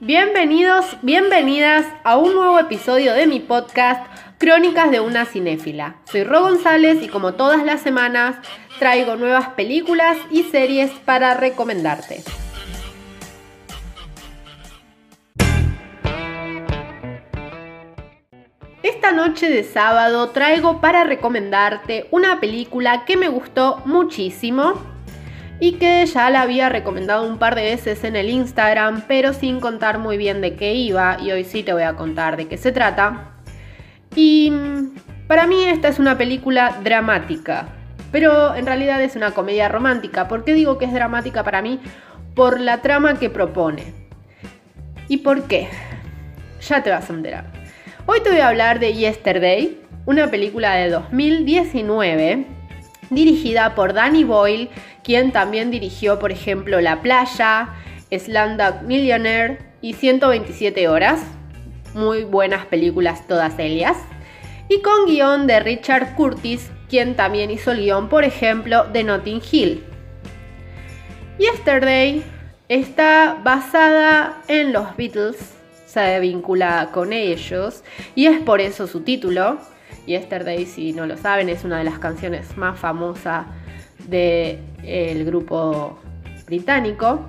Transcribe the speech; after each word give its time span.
Bienvenidos, 0.00 0.84
bienvenidas 1.02 1.86
a 2.04 2.18
un 2.18 2.34
nuevo 2.34 2.58
episodio 2.58 3.14
de 3.14 3.26
mi 3.26 3.40
podcast 3.40 4.06
Crónicas 4.38 4.90
de 4.90 5.00
una 5.00 5.24
cinéfila. 5.24 5.96
Soy 6.04 6.24
Ro 6.24 6.42
González 6.42 7.02
y 7.02 7.08
como 7.08 7.34
todas 7.34 7.64
las 7.64 7.80
semanas 7.80 8.36
traigo 8.78 9.16
nuevas 9.16 9.48
películas 9.50 10.18
y 10.30 10.42
series 10.42 10.90
para 10.90 11.34
recomendarte. 11.34 12.22
Esta 18.82 19.12
noche 19.12 19.48
de 19.48 19.64
sábado 19.64 20.28
traigo 20.30 20.82
para 20.82 21.04
recomendarte 21.04 22.06
una 22.10 22.40
película 22.40 23.06
que 23.06 23.16
me 23.16 23.28
gustó 23.28 23.80
muchísimo 23.86 24.93
y 25.60 25.72
que 25.72 26.04
ya 26.06 26.30
la 26.30 26.42
había 26.42 26.68
recomendado 26.68 27.26
un 27.26 27.38
par 27.38 27.54
de 27.54 27.62
veces 27.62 28.04
en 28.04 28.16
el 28.16 28.28
Instagram, 28.28 29.04
pero 29.06 29.32
sin 29.32 29.60
contar 29.60 29.98
muy 29.98 30.16
bien 30.16 30.40
de 30.40 30.56
qué 30.56 30.74
iba 30.74 31.18
y 31.20 31.30
hoy 31.30 31.44
sí 31.44 31.62
te 31.62 31.72
voy 31.72 31.82
a 31.82 31.94
contar 31.94 32.36
de 32.36 32.48
qué 32.48 32.56
se 32.56 32.72
trata. 32.72 33.32
Y 34.16 34.50
mm, 34.50 35.26
para 35.26 35.46
mí 35.46 35.64
esta 35.64 35.88
es 35.88 35.98
una 35.98 36.18
película 36.18 36.78
dramática, 36.82 37.68
pero 38.10 38.54
en 38.54 38.66
realidad 38.66 39.00
es 39.02 39.16
una 39.16 39.30
comedia 39.30 39.68
romántica. 39.68 40.28
¿Por 40.28 40.44
qué 40.44 40.54
digo 40.54 40.78
que 40.78 40.86
es 40.86 40.92
dramática 40.92 41.44
para 41.44 41.62
mí? 41.62 41.80
Por 42.34 42.60
la 42.60 42.82
trama 42.82 43.18
que 43.18 43.30
propone. 43.30 43.94
¿Y 45.08 45.18
por 45.18 45.44
qué? 45.44 45.68
Ya 46.68 46.82
te 46.82 46.90
vas 46.90 47.08
a 47.10 47.12
enterar. 47.12 47.44
Hoy 48.06 48.20
te 48.22 48.30
voy 48.30 48.40
a 48.40 48.48
hablar 48.48 48.80
de 48.80 48.94
Yesterday, 48.94 49.80
una 50.04 50.30
película 50.30 50.74
de 50.74 50.90
2019 50.90 52.53
dirigida 53.14 53.74
por 53.74 53.92
Danny 53.92 54.24
Boyle, 54.24 54.70
quien 55.02 55.32
también 55.32 55.70
dirigió, 55.70 56.18
por 56.18 56.32
ejemplo, 56.32 56.80
La 56.80 57.02
Playa, 57.02 57.74
Slumdog 58.10 58.82
Millionaire 58.82 59.58
y 59.80 59.94
127 59.94 60.88
Horas. 60.88 61.20
Muy 61.94 62.24
buenas 62.24 62.66
películas 62.66 63.26
todas 63.26 63.58
ellas. 63.58 63.96
Y 64.68 64.80
con 64.80 65.06
guion 65.06 65.46
de 65.46 65.60
Richard 65.60 66.14
Curtis, 66.14 66.70
quien 66.88 67.16
también 67.16 67.50
hizo 67.50 67.72
el 67.72 67.80
guion, 67.80 68.08
por 68.08 68.24
ejemplo, 68.24 68.84
de 68.84 69.04
Notting 69.04 69.42
Hill. 69.50 69.84
Yesterday 71.38 72.22
está 72.68 73.40
basada 73.42 74.40
en 74.48 74.72
los 74.72 74.96
Beatles, 74.96 75.36
se 75.86 76.18
vincula 76.20 76.90
con 76.92 77.12
ellos 77.12 77.82
y 78.14 78.26
es 78.26 78.40
por 78.40 78.60
eso 78.60 78.86
su 78.86 79.00
título. 79.00 79.58
Yesterday, 80.06 80.66
si 80.66 80.92
no 80.92 81.06
lo 81.06 81.16
saben, 81.16 81.48
es 81.48 81.64
una 81.64 81.78
de 81.78 81.84
las 81.84 81.98
canciones 81.98 82.56
más 82.56 82.78
famosas 82.78 83.46
del 84.06 85.24
grupo 85.24 85.98
británico. 86.46 87.26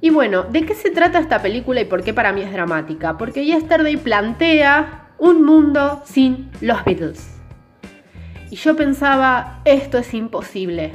Y 0.00 0.10
bueno, 0.10 0.42
¿de 0.44 0.66
qué 0.66 0.74
se 0.74 0.90
trata 0.90 1.18
esta 1.18 1.40
película 1.42 1.80
y 1.80 1.84
por 1.84 2.02
qué 2.02 2.12
para 2.12 2.32
mí 2.32 2.42
es 2.42 2.52
dramática? 2.52 3.16
Porque 3.16 3.44
Yesterday 3.44 3.96
plantea 3.96 5.10
un 5.18 5.44
mundo 5.44 6.02
sin 6.04 6.50
los 6.60 6.84
Beatles. 6.84 7.38
Y 8.50 8.56
yo 8.56 8.76
pensaba, 8.76 9.60
esto 9.64 9.98
es 9.98 10.12
imposible. 10.12 10.92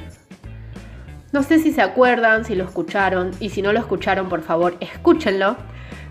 No 1.32 1.44
sé 1.44 1.60
si 1.60 1.72
se 1.72 1.82
acuerdan, 1.82 2.46
si 2.46 2.56
lo 2.56 2.64
escucharon, 2.64 3.32
y 3.40 3.50
si 3.50 3.62
no 3.62 3.74
lo 3.74 3.80
escucharon, 3.80 4.30
por 4.30 4.42
favor, 4.42 4.78
escúchenlo. 4.80 5.58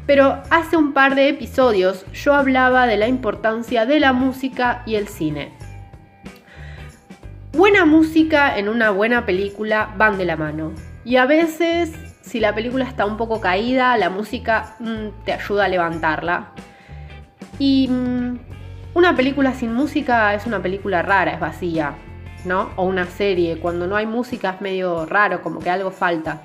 Pero 0.06 0.40
hace 0.50 0.76
un 0.76 0.92
par 0.92 1.16
de 1.16 1.28
episodios 1.28 2.06
yo 2.12 2.34
hablaba 2.34 2.86
de 2.86 2.96
la 2.96 3.08
importancia 3.08 3.86
de 3.86 3.98
la 3.98 4.12
música 4.12 4.82
y 4.86 4.94
el 4.94 5.08
cine. 5.08 5.52
Buena 7.52 7.84
música 7.86 8.56
en 8.56 8.68
una 8.68 8.90
buena 8.90 9.26
película 9.26 9.94
van 9.96 10.18
de 10.18 10.26
la 10.26 10.36
mano. 10.36 10.72
Y 11.04 11.16
a 11.16 11.26
veces, 11.26 11.92
si 12.22 12.38
la 12.38 12.54
película 12.54 12.84
está 12.84 13.06
un 13.06 13.16
poco 13.16 13.40
caída, 13.40 13.96
la 13.96 14.10
música 14.10 14.76
mm, 14.78 15.24
te 15.24 15.32
ayuda 15.32 15.64
a 15.64 15.68
levantarla. 15.68 16.52
Y 17.58 17.88
mm, 17.88 18.38
una 18.94 19.16
película 19.16 19.54
sin 19.54 19.72
música 19.72 20.34
es 20.34 20.46
una 20.46 20.62
película 20.62 21.02
rara, 21.02 21.32
es 21.32 21.40
vacía, 21.40 21.94
¿no? 22.44 22.70
O 22.76 22.84
una 22.84 23.06
serie, 23.06 23.58
cuando 23.58 23.86
no 23.86 23.96
hay 23.96 24.06
música 24.06 24.50
es 24.50 24.60
medio 24.60 25.06
raro, 25.06 25.42
como 25.42 25.60
que 25.60 25.70
algo 25.70 25.90
falta. 25.90 26.42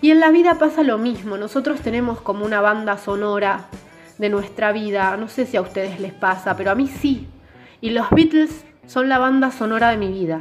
Y 0.00 0.10
en 0.10 0.20
la 0.20 0.30
vida 0.30 0.58
pasa 0.58 0.82
lo 0.82 0.98
mismo, 0.98 1.36
nosotros 1.36 1.80
tenemos 1.80 2.20
como 2.20 2.44
una 2.44 2.60
banda 2.60 2.98
sonora 2.98 3.66
de 4.18 4.28
nuestra 4.28 4.72
vida, 4.72 5.16
no 5.16 5.28
sé 5.28 5.46
si 5.46 5.56
a 5.56 5.60
ustedes 5.60 6.00
les 6.00 6.12
pasa, 6.12 6.56
pero 6.56 6.70
a 6.70 6.74
mí 6.74 6.88
sí. 6.88 7.28
Y 7.80 7.90
los 7.90 8.10
Beatles 8.10 8.64
son 8.86 9.08
la 9.08 9.18
banda 9.18 9.50
sonora 9.50 9.90
de 9.90 9.96
mi 9.96 10.08
vida. 10.08 10.40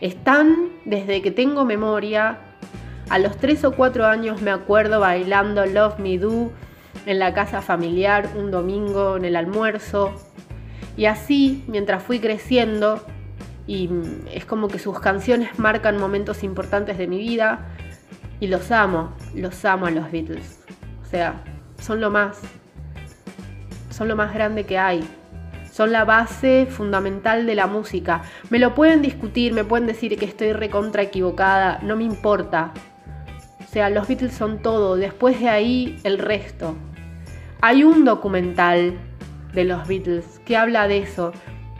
Están 0.00 0.70
desde 0.84 1.22
que 1.22 1.30
tengo 1.30 1.64
memoria. 1.64 2.38
A 3.10 3.18
los 3.18 3.36
3 3.38 3.64
o 3.64 3.72
4 3.72 4.06
años 4.06 4.42
me 4.42 4.50
acuerdo 4.50 5.00
bailando 5.00 5.64
Love 5.66 5.98
Me 5.98 6.18
Do 6.18 6.52
en 7.06 7.18
la 7.18 7.32
casa 7.34 7.62
familiar 7.62 8.28
un 8.36 8.50
domingo 8.50 9.16
en 9.16 9.24
el 9.24 9.36
almuerzo. 9.36 10.12
Y 10.96 11.06
así, 11.06 11.64
mientras 11.68 12.02
fui 12.02 12.20
creciendo, 12.20 13.00
y 13.66 13.88
es 14.32 14.44
como 14.44 14.68
que 14.68 14.78
sus 14.78 14.98
canciones 15.00 15.58
marcan 15.58 15.98
momentos 15.98 16.42
importantes 16.42 16.98
de 16.98 17.06
mi 17.06 17.18
vida, 17.18 17.66
y 18.40 18.46
los 18.46 18.70
amo, 18.70 19.12
los 19.34 19.64
amo 19.64 19.86
a 19.86 19.90
los 19.90 20.10
Beatles. 20.10 20.60
O 21.02 21.06
sea, 21.06 21.42
son 21.80 22.00
lo 22.00 22.10
más. 22.10 22.40
Son 23.90 24.08
lo 24.08 24.16
más 24.16 24.32
grande 24.32 24.64
que 24.64 24.78
hay. 24.78 25.02
Son 25.72 25.92
la 25.92 26.04
base 26.04 26.66
fundamental 26.68 27.46
de 27.46 27.54
la 27.54 27.66
música. 27.66 28.22
Me 28.50 28.58
lo 28.58 28.74
pueden 28.74 29.02
discutir, 29.02 29.52
me 29.52 29.64
pueden 29.64 29.86
decir 29.86 30.16
que 30.18 30.24
estoy 30.24 30.52
recontra 30.52 31.02
equivocada, 31.02 31.78
no 31.82 31.96
me 31.96 32.04
importa. 32.04 32.72
O 33.60 33.70
sea, 33.70 33.90
los 33.90 34.08
Beatles 34.08 34.34
son 34.34 34.60
todo. 34.60 34.96
Después 34.96 35.40
de 35.40 35.48
ahí, 35.48 36.00
el 36.04 36.18
resto. 36.18 36.74
Hay 37.60 37.84
un 37.84 38.04
documental 38.04 38.98
de 39.52 39.64
los 39.64 39.86
Beatles 39.86 40.40
que 40.44 40.56
habla 40.56 40.88
de 40.88 40.98
eso, 40.98 41.32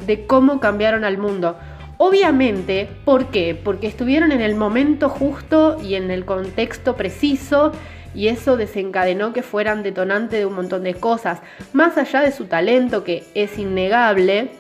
de 0.07 0.27
cómo 0.27 0.61
cambiaron 0.61 1.05
al 1.05 1.19
mundo. 1.19 1.57
Obviamente, 2.01 2.89
¿por 3.05 3.27
qué? 3.27 3.61
Porque 3.61 3.89
estuvieron 3.89 4.31
en 4.31 4.41
el 4.41 4.55
momento 4.55 5.09
justo 5.09 5.79
y 5.83 5.97
en 5.97 6.13
el 6.13 6.25
contexto 6.25 6.95
preciso 6.95 7.73
y 8.15 8.29
eso 8.29 8.57
desencadenó 8.57 9.33
que 9.33 9.43
fueran 9.43 9.83
detonante 9.83 10.37
de 10.37 10.47
un 10.47 10.55
montón 10.55 10.85
de 10.85 10.95
cosas. 10.95 11.41
Más 11.73 11.99
allá 11.99 12.21
de 12.21 12.31
su 12.31 12.45
talento, 12.45 13.03
que 13.03 13.25
es 13.35 13.59
innegable, 13.59 14.51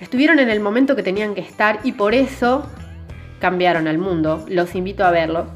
estuvieron 0.00 0.38
en 0.38 0.48
el 0.48 0.60
momento 0.60 0.94
que 0.94 1.02
tenían 1.02 1.34
que 1.34 1.40
estar 1.40 1.80
y 1.82 1.90
por 1.90 2.14
eso 2.14 2.70
cambiaron 3.40 3.88
al 3.88 3.98
mundo. 3.98 4.46
Los 4.48 4.76
invito 4.76 5.04
a 5.04 5.10
verlo. 5.10 5.48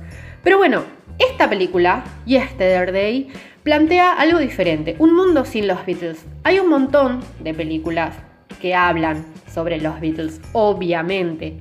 Pero 0.42 0.58
bueno, 0.58 0.82
esta 1.20 1.48
película, 1.48 2.02
Yesterday, 2.26 3.28
plantea 3.62 4.14
algo 4.14 4.40
diferente, 4.40 4.96
un 4.98 5.14
mundo 5.14 5.44
sin 5.44 5.68
los 5.68 5.86
Beatles. 5.86 6.26
Hay 6.42 6.58
un 6.58 6.68
montón 6.68 7.20
de 7.38 7.54
películas 7.54 8.16
que 8.62 8.76
hablan 8.76 9.26
sobre 9.52 9.78
los 9.78 10.00
Beatles, 10.00 10.40
obviamente. 10.52 11.58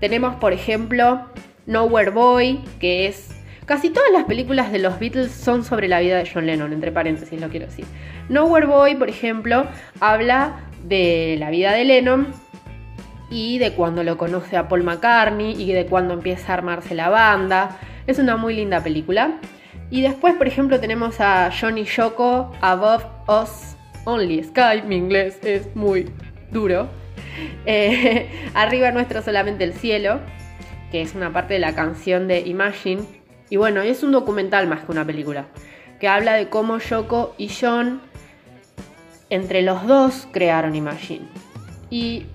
Tenemos, 0.00 0.34
por 0.36 0.54
ejemplo, 0.54 1.26
Nowhere 1.66 2.10
Boy, 2.10 2.64
que 2.80 3.06
es... 3.06 3.28
Casi 3.66 3.90
todas 3.90 4.10
las 4.12 4.24
películas 4.24 4.72
de 4.72 4.80
los 4.80 4.98
Beatles 4.98 5.30
son 5.30 5.62
sobre 5.62 5.86
la 5.86 6.00
vida 6.00 6.16
de 6.16 6.28
John 6.28 6.46
Lennon, 6.46 6.72
entre 6.72 6.90
paréntesis 6.90 7.40
lo 7.40 7.48
quiero 7.48 7.66
decir. 7.66 7.84
Nowhere 8.28 8.66
Boy, 8.66 8.96
por 8.96 9.08
ejemplo, 9.08 9.66
habla 10.00 10.60
de 10.82 11.36
la 11.38 11.50
vida 11.50 11.72
de 11.72 11.84
Lennon 11.84 12.28
y 13.30 13.58
de 13.58 13.72
cuando 13.74 14.02
lo 14.02 14.18
conoce 14.18 14.56
a 14.56 14.68
Paul 14.68 14.82
McCartney 14.82 15.62
y 15.62 15.72
de 15.72 15.86
cuando 15.86 16.14
empieza 16.14 16.52
a 16.52 16.54
armarse 16.54 16.94
la 16.94 17.08
banda. 17.08 17.78
Es 18.06 18.18
una 18.18 18.36
muy 18.36 18.56
linda 18.56 18.82
película. 18.82 19.38
Y 19.90 20.00
después, 20.00 20.34
por 20.34 20.48
ejemplo, 20.48 20.80
tenemos 20.80 21.20
a 21.20 21.50
Johnny 21.52 21.84
Yoko, 21.84 22.52
Above 22.60 23.04
Us, 23.28 23.76
Only 24.04 24.42
Sky. 24.42 24.82
Mi 24.86 24.96
inglés 24.96 25.38
es 25.42 25.74
muy 25.74 26.10
duro. 26.50 26.88
Eh, 27.66 28.28
arriba 28.54 28.90
nuestro 28.90 29.22
solamente 29.22 29.64
el 29.64 29.72
cielo, 29.72 30.20
que 30.90 31.02
es 31.02 31.14
una 31.14 31.32
parte 31.32 31.54
de 31.54 31.60
la 31.60 31.74
canción 31.74 32.28
de 32.28 32.40
Imagine. 32.40 33.02
Y 33.50 33.56
bueno, 33.56 33.82
es 33.82 34.02
un 34.02 34.12
documental 34.12 34.66
más 34.66 34.84
que 34.84 34.92
una 34.92 35.04
película, 35.04 35.46
que 36.00 36.08
habla 36.08 36.34
de 36.34 36.48
cómo 36.48 36.78
Yoko 36.78 37.34
y 37.36 37.48
John, 37.48 38.00
entre 39.30 39.62
los 39.62 39.86
dos, 39.86 40.26
crearon 40.32 40.74
Imagine. 40.74 41.26
Y 41.90 42.26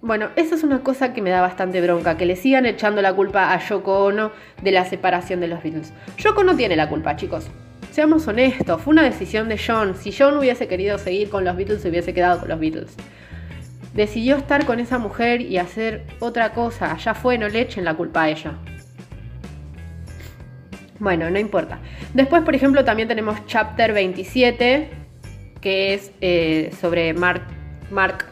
bueno, 0.00 0.28
esa 0.36 0.54
es 0.54 0.62
una 0.62 0.80
cosa 0.80 1.12
que 1.12 1.22
me 1.22 1.30
da 1.30 1.40
bastante 1.40 1.80
bronca, 1.80 2.16
que 2.16 2.26
le 2.26 2.36
sigan 2.36 2.66
echando 2.66 3.02
la 3.02 3.14
culpa 3.14 3.52
a 3.52 3.58
Yoko 3.58 4.04
Ono 4.04 4.30
de 4.62 4.72
la 4.72 4.84
separación 4.84 5.40
de 5.40 5.48
los 5.48 5.62
Beatles. 5.62 5.92
Yoko 6.18 6.44
no 6.44 6.54
tiene 6.54 6.76
la 6.76 6.88
culpa, 6.88 7.16
chicos. 7.16 7.50
Seamos 7.98 8.28
honestos, 8.28 8.80
fue 8.80 8.92
una 8.92 9.02
decisión 9.02 9.48
de 9.48 9.58
John. 9.58 9.96
Si 9.96 10.12
John 10.16 10.36
hubiese 10.36 10.68
querido 10.68 10.98
seguir 10.98 11.30
con 11.30 11.44
los 11.44 11.56
Beatles, 11.56 11.82
se 11.82 11.88
hubiese 11.88 12.14
quedado 12.14 12.38
con 12.38 12.48
los 12.48 12.60
Beatles 12.60 12.96
decidió 13.92 14.36
estar 14.36 14.64
con 14.66 14.78
esa 14.78 14.98
mujer 14.98 15.40
y 15.40 15.58
hacer 15.58 16.04
otra 16.20 16.52
cosa. 16.52 16.96
Ya 16.96 17.12
fue, 17.14 17.38
no 17.38 17.48
le 17.48 17.60
echen 17.60 17.84
la 17.84 17.94
culpa 17.94 18.22
a 18.22 18.28
ella. 18.28 18.52
Bueno, 21.00 21.28
no 21.28 21.40
importa. 21.40 21.80
Después, 22.14 22.44
por 22.44 22.54
ejemplo, 22.54 22.84
también 22.84 23.08
tenemos 23.08 23.44
Chapter 23.46 23.92
27, 23.92 24.90
que 25.60 25.94
es 25.94 26.12
eh, 26.20 26.70
sobre 26.80 27.14
Mark 27.14 27.42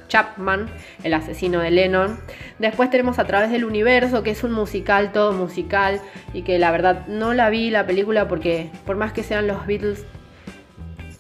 Chapman, 0.09 0.69
el 1.05 1.15
asesino 1.15 1.61
de 1.61 1.71
Lennon. 1.71 2.19
Después 2.59 2.91
tenemos 2.91 3.19
A 3.19 3.25
través 3.25 3.51
del 3.51 3.65
universo, 3.65 4.23
que 4.23 4.31
es 4.31 4.45
un 4.45 4.53
musical, 4.53 5.13
todo 5.13 5.33
musical, 5.33 6.01
y 6.33 6.43
que 6.43 6.59
la 6.59 6.71
verdad 6.71 7.07
no 7.09 7.35
la 7.35 7.51
vi 7.51 7.71
la 7.71 7.87
película 7.87 8.29
porque 8.29 8.71
por 8.85 8.97
más 8.97 9.13
que 9.13 9.23
sean 9.23 9.47
los 9.47 9.67
Beatles, 9.67 10.05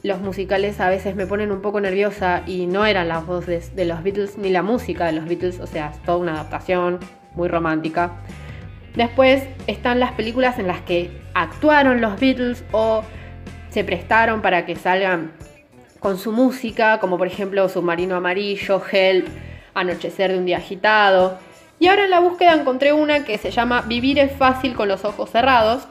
los 0.02 0.20
musicales 0.20 0.80
a 0.80 0.88
veces 0.88 1.16
me 1.16 1.26
ponen 1.26 1.50
un 1.50 1.62
poco 1.62 1.80
nerviosa 1.80 2.42
y 2.46 2.66
no 2.66 2.86
eran 2.86 3.08
las 3.08 3.26
voces 3.26 3.74
de 3.74 3.84
los 3.86 4.02
Beatles 4.02 4.38
ni 4.38 4.50
la 4.50 4.62
música 4.62 5.06
de 5.06 5.12
los 5.12 5.24
Beatles, 5.24 5.58
o 5.58 5.66
sea, 5.66 5.90
es 5.90 6.02
toda 6.02 6.18
una 6.18 6.34
adaptación 6.34 7.00
muy 7.34 7.48
romántica. 7.48 8.12
Después 8.94 9.44
están 9.66 10.00
las 10.00 10.12
películas 10.12 10.58
en 10.58 10.68
las 10.68 10.80
que 10.80 11.10
actuaron 11.34 12.00
los 12.00 12.18
Beatles 12.18 12.64
o 12.72 13.02
se 13.68 13.84
prestaron 13.84 14.40
para 14.40 14.64
que 14.64 14.76
salgan 14.76 15.32
con 16.06 16.18
su 16.18 16.30
música, 16.30 17.00
como 17.00 17.18
por 17.18 17.26
ejemplo 17.26 17.68
Submarino 17.68 18.14
Amarillo, 18.14 18.80
Help, 18.92 19.26
Anochecer 19.74 20.30
de 20.30 20.38
un 20.38 20.46
día 20.46 20.58
agitado. 20.58 21.36
Y 21.80 21.88
ahora 21.88 22.04
en 22.04 22.10
la 22.10 22.20
búsqueda 22.20 22.54
encontré 22.54 22.92
una 22.92 23.24
que 23.24 23.38
se 23.38 23.50
llama 23.50 23.82
Vivir 23.82 24.20
es 24.20 24.30
fácil 24.30 24.76
con 24.76 24.86
los 24.86 25.04
ojos 25.04 25.30
cerrados, 25.30 25.88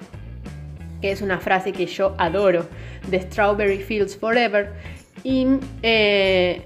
que 1.02 1.12
es 1.12 1.22
una 1.22 1.40
frase 1.40 1.74
que 1.74 1.86
yo 1.88 2.16
adoro, 2.18 2.66
de 3.08 3.20
Strawberry 3.24 3.80
Fields 3.80 4.16
Forever. 4.16 4.72
Y 5.22 5.48
eh, 5.84 6.66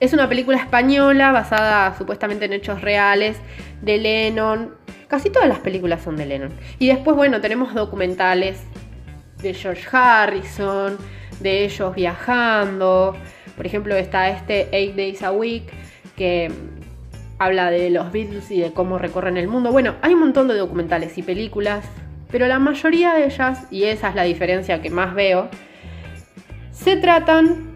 es 0.00 0.14
una 0.14 0.26
película 0.26 0.56
española 0.56 1.32
basada 1.32 1.94
supuestamente 1.98 2.46
en 2.46 2.54
hechos 2.54 2.80
reales 2.80 3.36
de 3.82 3.98
Lennon. 3.98 4.74
Casi 5.06 5.28
todas 5.28 5.48
las 5.48 5.58
películas 5.58 6.00
son 6.00 6.16
de 6.16 6.24
Lennon. 6.24 6.54
Y 6.78 6.86
después, 6.86 7.14
bueno, 7.14 7.42
tenemos 7.42 7.74
documentales 7.74 8.56
de 9.42 9.52
George 9.52 9.86
Harrison, 9.92 10.96
de 11.40 11.64
ellos 11.64 11.94
viajando. 11.94 13.16
Por 13.56 13.66
ejemplo, 13.66 13.94
está 13.96 14.28
este 14.28 14.68
Eight 14.72 14.96
Days 14.96 15.22
a 15.22 15.32
Week 15.32 15.64
que 16.16 16.50
habla 17.38 17.70
de 17.70 17.90
los 17.90 18.12
Beatles 18.12 18.50
y 18.50 18.60
de 18.60 18.72
cómo 18.72 18.98
recorren 18.98 19.36
el 19.36 19.48
mundo. 19.48 19.72
Bueno, 19.72 19.94
hay 20.02 20.14
un 20.14 20.20
montón 20.20 20.48
de 20.48 20.54
documentales 20.54 21.16
y 21.18 21.22
películas, 21.22 21.84
pero 22.30 22.46
la 22.46 22.58
mayoría 22.58 23.14
de 23.14 23.26
ellas, 23.26 23.66
y 23.70 23.84
esa 23.84 24.08
es 24.08 24.14
la 24.14 24.22
diferencia 24.22 24.80
que 24.80 24.90
más 24.90 25.14
veo, 25.14 25.48
se 26.72 26.96
tratan 26.96 27.74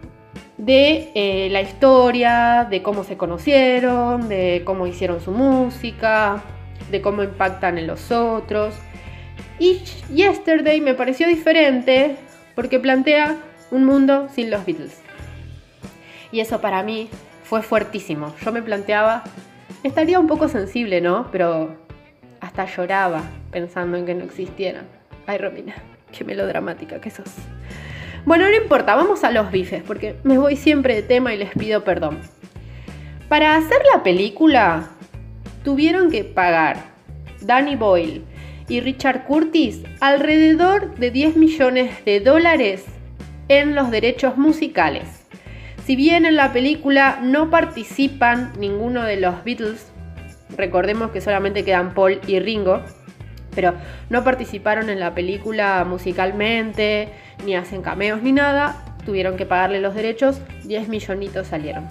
de 0.57 1.11
eh, 1.15 1.49
la 1.51 1.61
historia, 1.61 2.67
de 2.69 2.81
cómo 2.81 3.03
se 3.03 3.17
conocieron, 3.17 4.29
de 4.29 4.61
cómo 4.63 4.85
hicieron 4.87 5.19
su 5.21 5.31
música, 5.31 6.43
de 6.91 7.01
cómo 7.01 7.23
impactan 7.23 7.77
en 7.77 7.87
los 7.87 8.11
otros. 8.11 8.75
Yesterday 10.13 10.81
me 10.81 10.93
pareció 10.93 11.27
diferente 11.27 12.15
porque 12.55 12.79
plantea 12.79 13.37
un 13.71 13.85
mundo 13.85 14.27
sin 14.33 14.51
los 14.51 14.65
Beatles. 14.65 15.01
Y 16.31 16.39
eso 16.39 16.61
para 16.61 16.83
mí 16.83 17.09
fue 17.43 17.61
fuertísimo. 17.61 18.33
Yo 18.43 18.51
me 18.51 18.61
planteaba, 18.61 19.23
estaría 19.83 20.19
un 20.19 20.27
poco 20.27 20.47
sensible, 20.47 21.01
¿no? 21.01 21.29
Pero 21.31 21.75
hasta 22.39 22.65
lloraba 22.65 23.23
pensando 23.51 23.97
en 23.97 24.05
que 24.05 24.13
no 24.13 24.23
existieran. 24.23 24.85
Ay, 25.25 25.37
Romina, 25.37 25.75
qué 26.15 26.23
melodramática 26.23 27.01
que 27.01 27.09
sos. 27.09 27.33
Bueno, 28.25 28.47
no 28.47 28.55
importa, 28.55 28.95
vamos 28.95 29.23
a 29.23 29.31
los 29.31 29.51
bifes, 29.51 29.81
porque 29.83 30.15
me 30.23 30.37
voy 30.37 30.55
siempre 30.55 30.95
de 30.95 31.01
tema 31.01 31.33
y 31.33 31.37
les 31.37 31.51
pido 31.51 31.83
perdón. 31.83 32.19
Para 33.27 33.55
hacer 33.55 33.81
la 33.93 34.03
película, 34.03 34.89
tuvieron 35.63 36.11
que 36.11 36.23
pagar 36.23 36.77
Danny 37.41 37.75
Boyle, 37.75 38.23
y 38.71 38.79
Richard 38.79 39.25
Curtis 39.25 39.81
alrededor 39.99 40.95
de 40.95 41.11
10 41.11 41.35
millones 41.35 42.05
de 42.05 42.21
dólares 42.21 42.85
en 43.51 43.75
los 43.75 43.91
derechos 43.91 44.37
musicales. 44.37 45.27
Si 45.85 45.97
bien 45.97 46.25
en 46.25 46.37
la 46.37 46.53
película 46.53 47.19
no 47.21 47.49
participan 47.49 48.53
ninguno 48.57 49.03
de 49.03 49.17
los 49.17 49.43
Beatles, 49.43 49.91
recordemos 50.55 51.11
que 51.11 51.19
solamente 51.19 51.65
quedan 51.65 51.93
Paul 51.93 52.21
y 52.27 52.39
Ringo, 52.39 52.81
pero 53.53 53.73
no 54.09 54.23
participaron 54.23 54.89
en 54.89 55.01
la 55.01 55.13
película 55.13 55.83
musicalmente, 55.83 57.09
ni 57.45 57.55
hacen 57.55 57.81
cameos 57.81 58.21
ni 58.21 58.31
nada, 58.31 58.85
tuvieron 59.05 59.35
que 59.35 59.45
pagarle 59.45 59.81
los 59.81 59.95
derechos, 59.95 60.39
10 60.63 60.87
millonitos 60.87 61.47
salieron. 61.47 61.89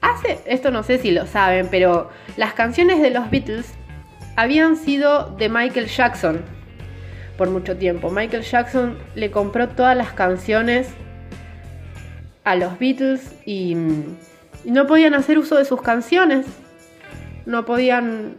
Hace, 0.00 0.40
esto 0.46 0.72
no 0.72 0.82
sé 0.82 0.98
si 0.98 1.12
lo 1.12 1.26
saben, 1.26 1.68
pero 1.70 2.10
las 2.36 2.54
canciones 2.54 3.00
de 3.00 3.10
los 3.10 3.30
Beatles 3.30 3.72
habían 4.34 4.76
sido 4.76 5.30
de 5.36 5.48
Michael 5.48 5.86
Jackson 5.86 6.55
por 7.36 7.50
mucho 7.50 7.76
tiempo. 7.76 8.10
Michael 8.10 8.42
Jackson 8.42 8.98
le 9.14 9.30
compró 9.30 9.68
todas 9.68 9.96
las 9.96 10.12
canciones 10.12 10.88
a 12.44 12.54
los 12.56 12.78
Beatles 12.78 13.34
y, 13.44 13.76
no 14.64 14.88
podían 14.88 15.14
hacer 15.14 15.38
uso 15.38 15.56
de 15.56 15.64
sus 15.64 15.80
canciones. 15.80 16.44
No 17.44 17.64
podían 17.64 18.34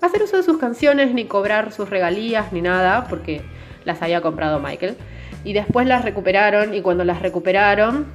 hacer 0.00 0.22
uso 0.22 0.38
de 0.38 0.42
sus 0.42 0.56
canciones 0.56 1.12
ni 1.12 1.26
cobrar 1.26 1.70
sus 1.70 1.90
regalías 1.90 2.50
ni 2.50 2.62
nada 2.62 3.06
porque 3.08 3.42
las 3.84 4.00
había 4.00 4.22
comprado 4.22 4.58
Michael. 4.58 4.96
Y 5.44 5.52
después 5.52 5.86
las 5.86 6.02
recuperaron 6.02 6.72
y 6.72 6.80
cuando 6.80 7.04
las 7.04 7.20
recuperaron, 7.20 8.06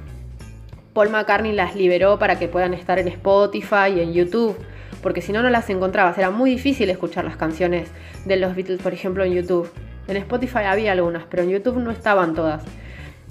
Paul 0.92 1.10
McCartney 1.10 1.52
las 1.52 1.76
liberó 1.76 2.18
para 2.18 2.36
que 2.36 2.48
puedan 2.48 2.74
estar 2.74 2.98
en 2.98 3.06
Spotify 3.06 3.92
y 3.94 4.00
en 4.00 4.12
YouTube 4.12 4.56
porque 5.02 5.20
si 5.20 5.32
no, 5.32 5.42
no 5.42 5.50
las 5.50 5.68
encontrabas. 5.68 6.16
Era 6.16 6.30
muy 6.30 6.50
difícil 6.50 6.88
escuchar 6.88 7.24
las 7.24 7.36
canciones 7.36 7.88
de 8.24 8.36
los 8.36 8.54
Beatles, 8.54 8.80
por 8.80 8.94
ejemplo, 8.94 9.24
en 9.24 9.32
YouTube. 9.32 9.68
En 10.08 10.16
Spotify 10.16 10.64
había 10.66 10.92
algunas, 10.92 11.24
pero 11.24 11.42
en 11.42 11.50
YouTube 11.50 11.78
no 11.78 11.90
estaban 11.90 12.34
todas. 12.34 12.62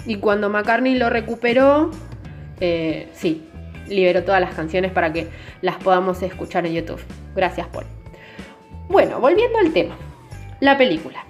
Y 0.06 0.18
cuando 0.18 0.50
McCartney 0.50 0.96
lo 0.96 1.10
recuperó, 1.10 1.92
eh, 2.60 3.10
sí, 3.14 3.48
liberó 3.88 4.24
todas 4.24 4.42
las 4.42 4.54
canciones 4.54 4.92
para 4.92 5.12
que 5.14 5.28
las 5.62 5.76
podamos 5.78 6.22
escuchar 6.22 6.66
en 6.66 6.74
YouTube. 6.74 7.02
Gracias, 7.36 7.68
Paul. 7.68 7.86
Bueno, 8.88 9.20
volviendo 9.20 9.60
al 9.60 9.72
tema. 9.74 9.96
La 10.60 10.78
película. 10.78 11.26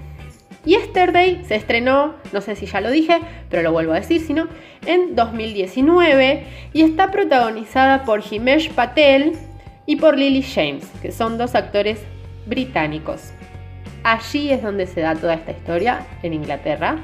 Yesterday 0.63 1.43
se 1.45 1.55
estrenó, 1.55 2.15
no 2.33 2.41
sé 2.41 2.55
si 2.55 2.67
ya 2.67 2.81
lo 2.81 2.91
dije, 2.91 3.19
pero 3.49 3.63
lo 3.63 3.71
vuelvo 3.71 3.93
a 3.93 3.95
decir, 3.95 4.21
sino 4.21 4.47
en 4.85 5.15
2019 5.15 6.45
y 6.73 6.83
está 6.83 7.09
protagonizada 7.09 8.03
por 8.03 8.21
Himesh 8.29 8.71
Patel, 8.71 9.39
y 9.85 9.97
por 9.97 10.17
Lily 10.17 10.41
James, 10.41 10.89
que 11.01 11.11
son 11.11 11.37
dos 11.37 11.55
actores 11.55 11.99
británicos. 12.45 13.33
Allí 14.03 14.51
es 14.51 14.63
donde 14.63 14.87
se 14.87 15.01
da 15.01 15.15
toda 15.15 15.35
esta 15.35 15.51
historia, 15.51 16.05
en 16.23 16.33
Inglaterra. 16.33 16.97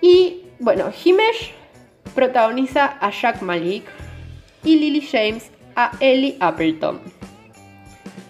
Y 0.00 0.42
bueno, 0.58 0.90
Himesh 1.04 1.52
protagoniza 2.14 2.96
a 3.00 3.10
Jack 3.10 3.42
Malik 3.42 3.84
y 4.64 4.78
Lily 4.78 5.00
James 5.02 5.50
a 5.74 5.92
Ellie 6.00 6.36
Appleton. 6.40 7.00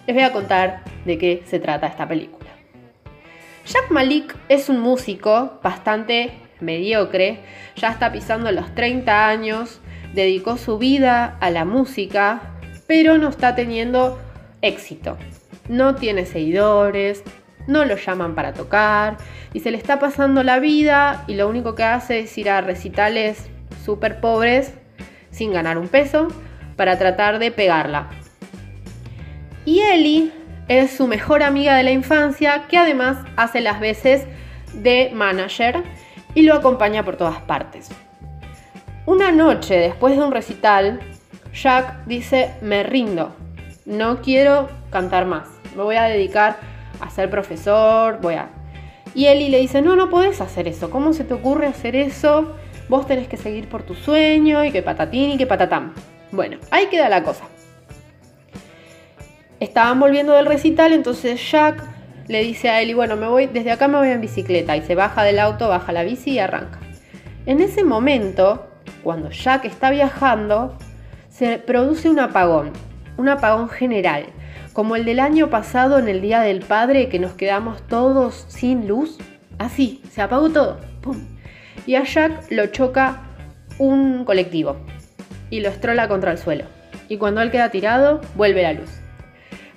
Les 0.05 0.15
voy 0.15 0.23
a 0.23 0.33
contar 0.33 0.83
de 1.05 1.17
qué 1.17 1.43
se 1.45 1.59
trata 1.59 1.87
esta 1.87 2.07
película. 2.07 2.49
Jack 3.65 3.91
Malik 3.91 4.35
es 4.49 4.69
un 4.69 4.79
músico 4.79 5.59
bastante 5.63 6.31
mediocre, 6.59 7.39
ya 7.75 7.91
está 7.91 8.11
pisando 8.11 8.51
los 8.51 8.73
30 8.75 9.27
años, 9.27 9.81
dedicó 10.13 10.57
su 10.57 10.77
vida 10.77 11.37
a 11.39 11.49
la 11.49 11.65
música, 11.65 12.41
pero 12.87 13.17
no 13.17 13.29
está 13.29 13.55
teniendo 13.55 14.17
éxito. 14.61 15.17
No 15.69 15.95
tiene 15.95 16.25
seguidores, 16.25 17.23
no 17.67 17.85
lo 17.85 17.95
llaman 17.97 18.33
para 18.33 18.53
tocar 18.53 19.17
y 19.53 19.59
se 19.59 19.71
le 19.71 19.77
está 19.77 19.99
pasando 19.99 20.43
la 20.43 20.59
vida 20.59 21.23
y 21.27 21.35
lo 21.35 21.47
único 21.47 21.75
que 21.75 21.83
hace 21.83 22.19
es 22.19 22.37
ir 22.37 22.49
a 22.49 22.61
recitales 22.61 23.49
súper 23.83 24.19
pobres 24.19 24.73
sin 25.31 25.53
ganar 25.53 25.77
un 25.77 25.87
peso 25.87 26.27
para 26.75 26.97
tratar 26.97 27.39
de 27.39 27.51
pegarla. 27.51 28.07
Y 29.65 29.81
Ellie 29.81 30.31
es 30.67 30.95
su 30.95 31.07
mejor 31.07 31.43
amiga 31.43 31.75
de 31.75 31.83
la 31.83 31.91
infancia 31.91 32.65
que 32.69 32.77
además 32.77 33.17
hace 33.35 33.61
las 33.61 33.79
veces 33.79 34.25
de 34.73 35.11
manager 35.13 35.83
y 36.33 36.43
lo 36.43 36.53
acompaña 36.53 37.03
por 37.03 37.17
todas 37.17 37.41
partes. 37.41 37.89
Una 39.05 39.31
noche 39.31 39.77
después 39.77 40.17
de 40.17 40.23
un 40.23 40.31
recital, 40.31 40.99
Jack 41.53 42.05
dice, 42.05 42.53
me 42.61 42.83
rindo, 42.83 43.35
no 43.85 44.21
quiero 44.21 44.69
cantar 44.89 45.25
más, 45.25 45.47
me 45.75 45.83
voy 45.83 45.95
a 45.95 46.03
dedicar 46.03 46.57
a 46.99 47.09
ser 47.09 47.29
profesor, 47.29 48.19
voy 48.21 48.35
a... 48.35 48.49
Y 49.13 49.25
Ellie 49.25 49.49
le 49.49 49.59
dice, 49.59 49.81
no, 49.81 49.95
no 49.95 50.09
podés 50.09 50.41
hacer 50.41 50.67
eso, 50.67 50.89
¿cómo 50.89 51.13
se 51.13 51.23
te 51.23 51.33
ocurre 51.33 51.67
hacer 51.67 51.95
eso? 51.95 52.55
Vos 52.89 53.07
tenés 53.07 53.27
que 53.27 53.37
seguir 53.37 53.67
por 53.67 53.83
tu 53.83 53.95
sueño 53.95 54.63
y 54.63 54.71
que 54.71 54.81
patatín 54.81 55.31
y 55.31 55.37
que 55.37 55.47
patatán. 55.47 55.93
Bueno, 56.31 56.57
ahí 56.71 56.87
queda 56.87 57.09
la 57.09 57.23
cosa. 57.23 57.45
Estaban 59.59 59.99
volviendo 59.99 60.33
del 60.33 60.45
recital, 60.45 60.93
entonces 60.93 61.41
Jack 61.51 61.83
le 62.27 62.43
dice 62.43 62.69
a 62.69 62.81
Ellie, 62.81 62.93
bueno, 62.93 63.15
me 63.15 63.27
voy, 63.27 63.47
desde 63.47 63.71
acá 63.71 63.87
me 63.87 63.97
voy 63.97 64.09
en 64.09 64.21
bicicleta 64.21 64.75
y 64.75 64.81
se 64.81 64.95
baja 64.95 65.23
del 65.23 65.39
auto, 65.39 65.67
baja 65.67 65.91
la 65.91 66.03
bici 66.03 66.31
y 66.31 66.39
arranca. 66.39 66.79
En 67.45 67.61
ese 67.61 67.83
momento, 67.83 68.67
cuando 69.03 69.29
Jack 69.29 69.65
está 69.65 69.89
viajando, 69.89 70.77
se 71.29 71.57
produce 71.57 72.09
un 72.09 72.19
apagón, 72.19 72.71
un 73.17 73.29
apagón 73.29 73.69
general, 73.69 74.25
como 74.77 74.95
el 74.95 75.05
del 75.05 75.19
año 75.19 75.49
pasado 75.49 75.97
en 75.97 76.07
el 76.07 76.21
Día 76.21 76.41
del 76.41 76.59
Padre 76.59 77.09
que 77.09 77.17
nos 77.17 77.33
quedamos 77.33 77.81
todos 77.87 78.45
sin 78.47 78.87
luz. 78.87 79.17
Así, 79.57 80.03
se 80.11 80.21
apagó 80.21 80.51
todo. 80.51 80.79
¡Pum! 81.01 81.17
Y 81.87 81.95
a 81.95 82.03
Jack 82.03 82.51
lo 82.51 82.67
choca 82.67 83.23
un 83.79 84.23
colectivo 84.23 84.77
y 85.49 85.61
lo 85.61 85.69
estrola 85.69 86.07
contra 86.07 86.31
el 86.31 86.37
suelo. 86.37 86.65
y 87.09 87.17
cuando 87.17 87.41
él 87.41 87.49
queda 87.49 87.71
tirado, 87.71 88.21
vuelve 88.35 88.61
la 88.61 88.73
luz. 88.73 88.91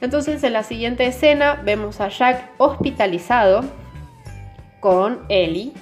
Entonces 0.02 0.45
en 0.45 0.52
la 0.52 0.64
siguiente 0.64 1.07
escena 1.07 1.62
vemos 1.64 2.02
a 2.02 2.09
Jack 2.09 2.50
hospitalizado 2.59 3.64
con 4.80 5.21
Ellie. 5.30 5.73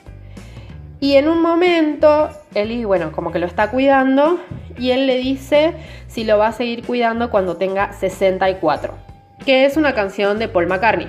Y 1.00 1.14
en 1.14 1.26
un 1.26 1.42
momento, 1.42 2.28
Ellie, 2.54 2.84
bueno, 2.84 3.10
como 3.10 3.32
que 3.32 3.40
lo 3.40 3.46
está 3.46 3.72
cuidando 3.72 4.38
y 4.78 4.92
él 4.92 5.08
le 5.08 5.16
dice 5.16 5.74
si 6.06 6.22
lo 6.22 6.38
va 6.38 6.46
a 6.46 6.52
seguir 6.52 6.86
cuidando 6.86 7.30
cuando 7.30 7.56
tenga 7.56 7.92
64, 7.92 9.07
que 9.48 9.64
es 9.64 9.78
una 9.78 9.94
canción 9.94 10.38
de 10.38 10.46
Paul 10.46 10.66
McCartney. 10.66 11.08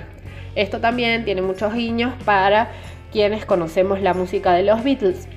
Esto 0.54 0.80
también 0.80 1.26
tiene 1.26 1.42
muchos 1.42 1.74
guiños 1.74 2.14
para 2.24 2.70
quienes 3.12 3.44
conocemos 3.44 4.00
la 4.00 4.14
música 4.14 4.54
de 4.54 4.62
los 4.62 4.82
Beatles. 4.82 5.28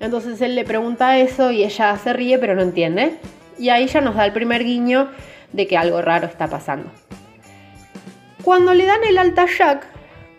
Entonces 0.00 0.40
él 0.40 0.56
le 0.56 0.64
pregunta 0.64 1.16
eso 1.18 1.52
y 1.52 1.62
ella 1.62 1.96
se 1.96 2.12
ríe 2.12 2.40
pero 2.40 2.56
no 2.56 2.62
entiende. 2.62 3.18
Y 3.56 3.68
ahí 3.68 3.86
ya 3.86 4.00
nos 4.00 4.16
da 4.16 4.26
el 4.26 4.32
primer 4.32 4.64
guiño 4.64 5.12
de 5.52 5.68
que 5.68 5.78
algo 5.78 6.02
raro 6.02 6.26
está 6.26 6.48
pasando. 6.48 6.90
Cuando 8.42 8.74
le 8.74 8.84
dan 8.84 9.04
el 9.08 9.16
alta 9.16 9.46
Jack, 9.46 9.86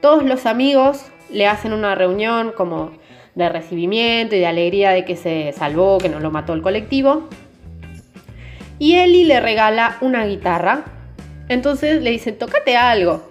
todos 0.02 0.26
los 0.26 0.46
amigos 0.46 1.06
le 1.30 1.48
hacen 1.48 1.72
una 1.72 1.96
reunión 1.96 2.52
como 2.52 2.92
de 3.36 3.48
recibimiento 3.48 4.36
y 4.36 4.40
de 4.40 4.48
alegría 4.48 4.92
de 4.92 5.06
que 5.06 5.16
se 5.16 5.54
salvó, 5.54 5.98
que 5.98 6.10
no 6.10 6.20
lo 6.20 6.30
mató 6.30 6.52
el 6.52 6.62
colectivo. 6.62 7.30
Y 8.80 8.98
Ellie 8.98 9.24
le 9.24 9.40
regala 9.40 9.96
una 10.02 10.26
guitarra. 10.26 10.98
Entonces 11.52 12.02
le 12.02 12.12
dice, 12.12 12.32
tócate 12.32 12.78
algo. 12.78 13.28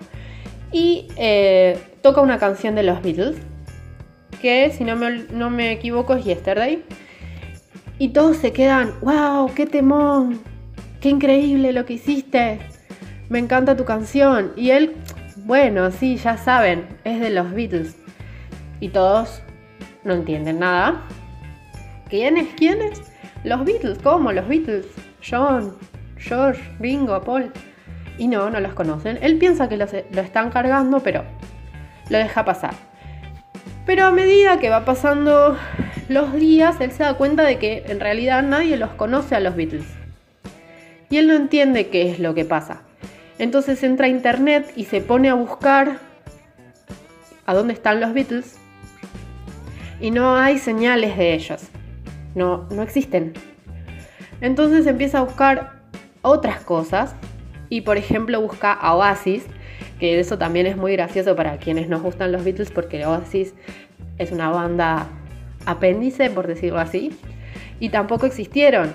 Y 0.70 1.08
eh, 1.16 1.78
toca 2.02 2.20
una 2.20 2.38
canción 2.38 2.74
de 2.74 2.82
los 2.82 3.00
Beatles, 3.00 3.38
que 4.42 4.70
si 4.76 4.84
no 4.84 4.94
me, 4.94 5.24
no 5.32 5.48
me 5.48 5.72
equivoco 5.72 6.14
es 6.14 6.26
Yesterday. 6.26 6.84
Y 7.98 8.10
todos 8.10 8.36
se 8.36 8.52
quedan, 8.52 8.92
wow, 9.00 9.50
qué 9.54 9.64
temón, 9.64 10.38
qué 11.00 11.08
increíble 11.08 11.72
lo 11.72 11.86
que 11.86 11.94
hiciste, 11.94 12.58
me 13.30 13.38
encanta 13.38 13.74
tu 13.74 13.86
canción. 13.86 14.52
Y 14.54 14.68
él, 14.68 14.96
bueno, 15.46 15.90
sí, 15.90 16.16
ya 16.16 16.36
saben, 16.36 16.86
es 17.04 17.20
de 17.20 17.30
los 17.30 17.50
Beatles. 17.52 17.96
Y 18.80 18.90
todos 18.90 19.40
no 20.04 20.12
entienden 20.12 20.58
nada. 20.58 21.06
¿Quiénes? 22.10 22.48
¿Quiénes? 22.54 23.00
Los 23.44 23.64
Beatles, 23.64 23.98
¿cómo? 24.02 24.30
Los 24.30 24.46
Beatles. 24.46 24.84
John, 25.26 25.74
George, 26.18 26.60
Ringo, 26.80 27.18
Paul. 27.22 27.50
Y 28.20 28.28
no, 28.28 28.50
no 28.50 28.60
los 28.60 28.74
conocen. 28.74 29.18
Él 29.22 29.38
piensa 29.38 29.70
que 29.70 29.78
lo 29.78 29.86
están 29.86 30.50
cargando, 30.50 31.00
pero 31.00 31.24
lo 32.10 32.18
deja 32.18 32.44
pasar. 32.44 32.74
Pero 33.86 34.04
a 34.04 34.10
medida 34.10 34.58
que 34.58 34.68
va 34.68 34.84
pasando 34.84 35.56
los 36.10 36.34
días, 36.34 36.76
él 36.82 36.92
se 36.92 37.02
da 37.02 37.14
cuenta 37.14 37.44
de 37.44 37.58
que 37.58 37.82
en 37.86 37.98
realidad 37.98 38.42
nadie 38.42 38.76
los 38.76 38.90
conoce 38.90 39.36
a 39.36 39.40
los 39.40 39.56
Beatles. 39.56 39.86
Y 41.08 41.16
él 41.16 41.28
no 41.28 41.34
entiende 41.34 41.88
qué 41.88 42.10
es 42.10 42.18
lo 42.18 42.34
que 42.34 42.44
pasa. 42.44 42.82
Entonces 43.38 43.82
entra 43.84 44.04
a 44.04 44.10
internet 44.10 44.70
y 44.76 44.84
se 44.84 45.00
pone 45.00 45.30
a 45.30 45.34
buscar 45.34 45.96
a 47.46 47.54
dónde 47.54 47.72
están 47.72 48.00
los 48.00 48.12
Beatles. 48.12 48.58
Y 49.98 50.10
no 50.10 50.36
hay 50.36 50.58
señales 50.58 51.16
de 51.16 51.32
ellos. 51.32 51.62
No, 52.34 52.68
no 52.70 52.82
existen. 52.82 53.32
Entonces 54.42 54.86
empieza 54.86 55.20
a 55.20 55.22
buscar 55.22 55.80
otras 56.20 56.60
cosas. 56.60 57.14
Y 57.70 57.80
por 57.80 57.96
ejemplo 57.96 58.38
busca 58.42 58.72
a 58.74 58.94
Oasis, 58.94 59.46
que 59.98 60.20
eso 60.20 60.36
también 60.36 60.66
es 60.66 60.76
muy 60.76 60.92
gracioso 60.92 61.34
para 61.34 61.56
quienes 61.56 61.88
nos 61.88 62.02
gustan 62.02 62.32
los 62.32 62.44
Beatles 62.44 62.70
porque 62.70 63.06
Oasis 63.06 63.54
es 64.18 64.32
una 64.32 64.50
banda 64.50 65.06
apéndice, 65.64 66.28
por 66.28 66.46
decirlo 66.46 66.80
así, 66.80 67.12
y 67.78 67.88
tampoco 67.88 68.26
existieron. 68.26 68.92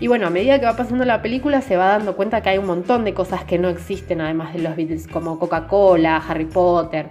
Y 0.00 0.06
bueno, 0.06 0.28
a 0.28 0.30
medida 0.30 0.60
que 0.60 0.66
va 0.66 0.76
pasando 0.76 1.04
la 1.04 1.22
película 1.22 1.60
se 1.60 1.76
va 1.76 1.88
dando 1.88 2.14
cuenta 2.14 2.40
que 2.40 2.50
hay 2.50 2.58
un 2.58 2.66
montón 2.66 3.04
de 3.04 3.14
cosas 3.14 3.42
que 3.44 3.58
no 3.58 3.68
existen 3.68 4.20
además 4.20 4.54
de 4.54 4.60
los 4.60 4.76
Beatles, 4.76 5.08
como 5.08 5.38
Coca-Cola, 5.38 6.18
Harry 6.18 6.44
Potter, 6.44 7.08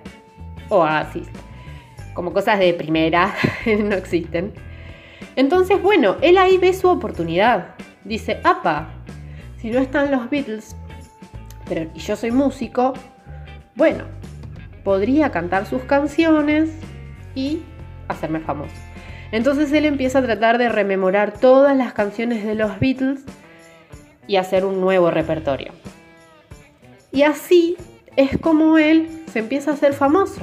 Oasis, 0.69 1.27
como 2.13 2.31
cosas 2.31 2.59
de 2.59 2.73
primera, 2.73 3.35
no 3.65 3.95
existen. 3.95 4.53
Entonces, 5.35 5.81
bueno, 5.81 6.15
él 6.21 6.37
ahí 6.37 6.57
ve 6.57 6.73
su 6.73 6.87
oportunidad. 6.87 7.75
Dice, 8.05 8.39
apa, 8.43 8.89
si 9.57 9.69
no 9.69 9.79
están 9.79 10.09
los 10.09 10.29
Beatles, 10.29 10.75
pero 11.67 11.89
y 11.93 11.99
yo 11.99 12.15
soy 12.15 12.31
músico, 12.31 12.93
bueno, 13.75 14.05
podría 14.83 15.31
cantar 15.31 15.65
sus 15.65 15.83
canciones 15.83 16.69
y 17.35 17.61
hacerme 18.07 18.39
famoso. 18.39 18.75
Entonces 19.31 19.71
él 19.73 19.85
empieza 19.85 20.19
a 20.19 20.23
tratar 20.23 20.57
de 20.57 20.69
rememorar 20.69 21.33
todas 21.33 21.75
las 21.75 21.93
canciones 21.93 22.45
de 22.45 22.55
los 22.55 22.79
Beatles 22.79 23.23
y 24.27 24.37
hacer 24.37 24.65
un 24.65 24.79
nuevo 24.79 25.11
repertorio. 25.11 25.73
Y 27.11 27.23
así 27.23 27.77
es 28.15 28.37
como 28.37 28.77
él 28.77 29.09
se 29.31 29.39
empieza 29.39 29.71
a 29.71 29.73
hacer 29.73 29.93
famoso, 29.93 30.41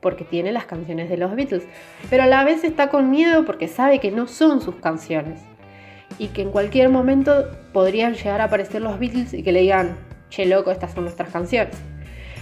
porque 0.00 0.24
tiene 0.24 0.52
las 0.52 0.64
canciones 0.64 1.08
de 1.08 1.16
los 1.16 1.34
Beatles, 1.34 1.64
pero 2.08 2.24
a 2.24 2.26
la 2.26 2.44
vez 2.44 2.64
está 2.64 2.90
con 2.90 3.10
miedo 3.10 3.44
porque 3.44 3.68
sabe 3.68 4.00
que 4.00 4.10
no 4.10 4.26
son 4.26 4.60
sus 4.60 4.76
canciones 4.76 5.40
y 6.18 6.28
que 6.28 6.42
en 6.42 6.50
cualquier 6.50 6.88
momento 6.88 7.46
podrían 7.72 8.14
llegar 8.14 8.40
a 8.40 8.44
aparecer 8.44 8.82
los 8.82 8.98
Beatles 8.98 9.32
y 9.32 9.42
que 9.42 9.52
le 9.52 9.60
digan, 9.60 9.96
che 10.30 10.46
loco, 10.46 10.70
estas 10.70 10.92
son 10.92 11.04
nuestras 11.04 11.30
canciones. 11.30 11.76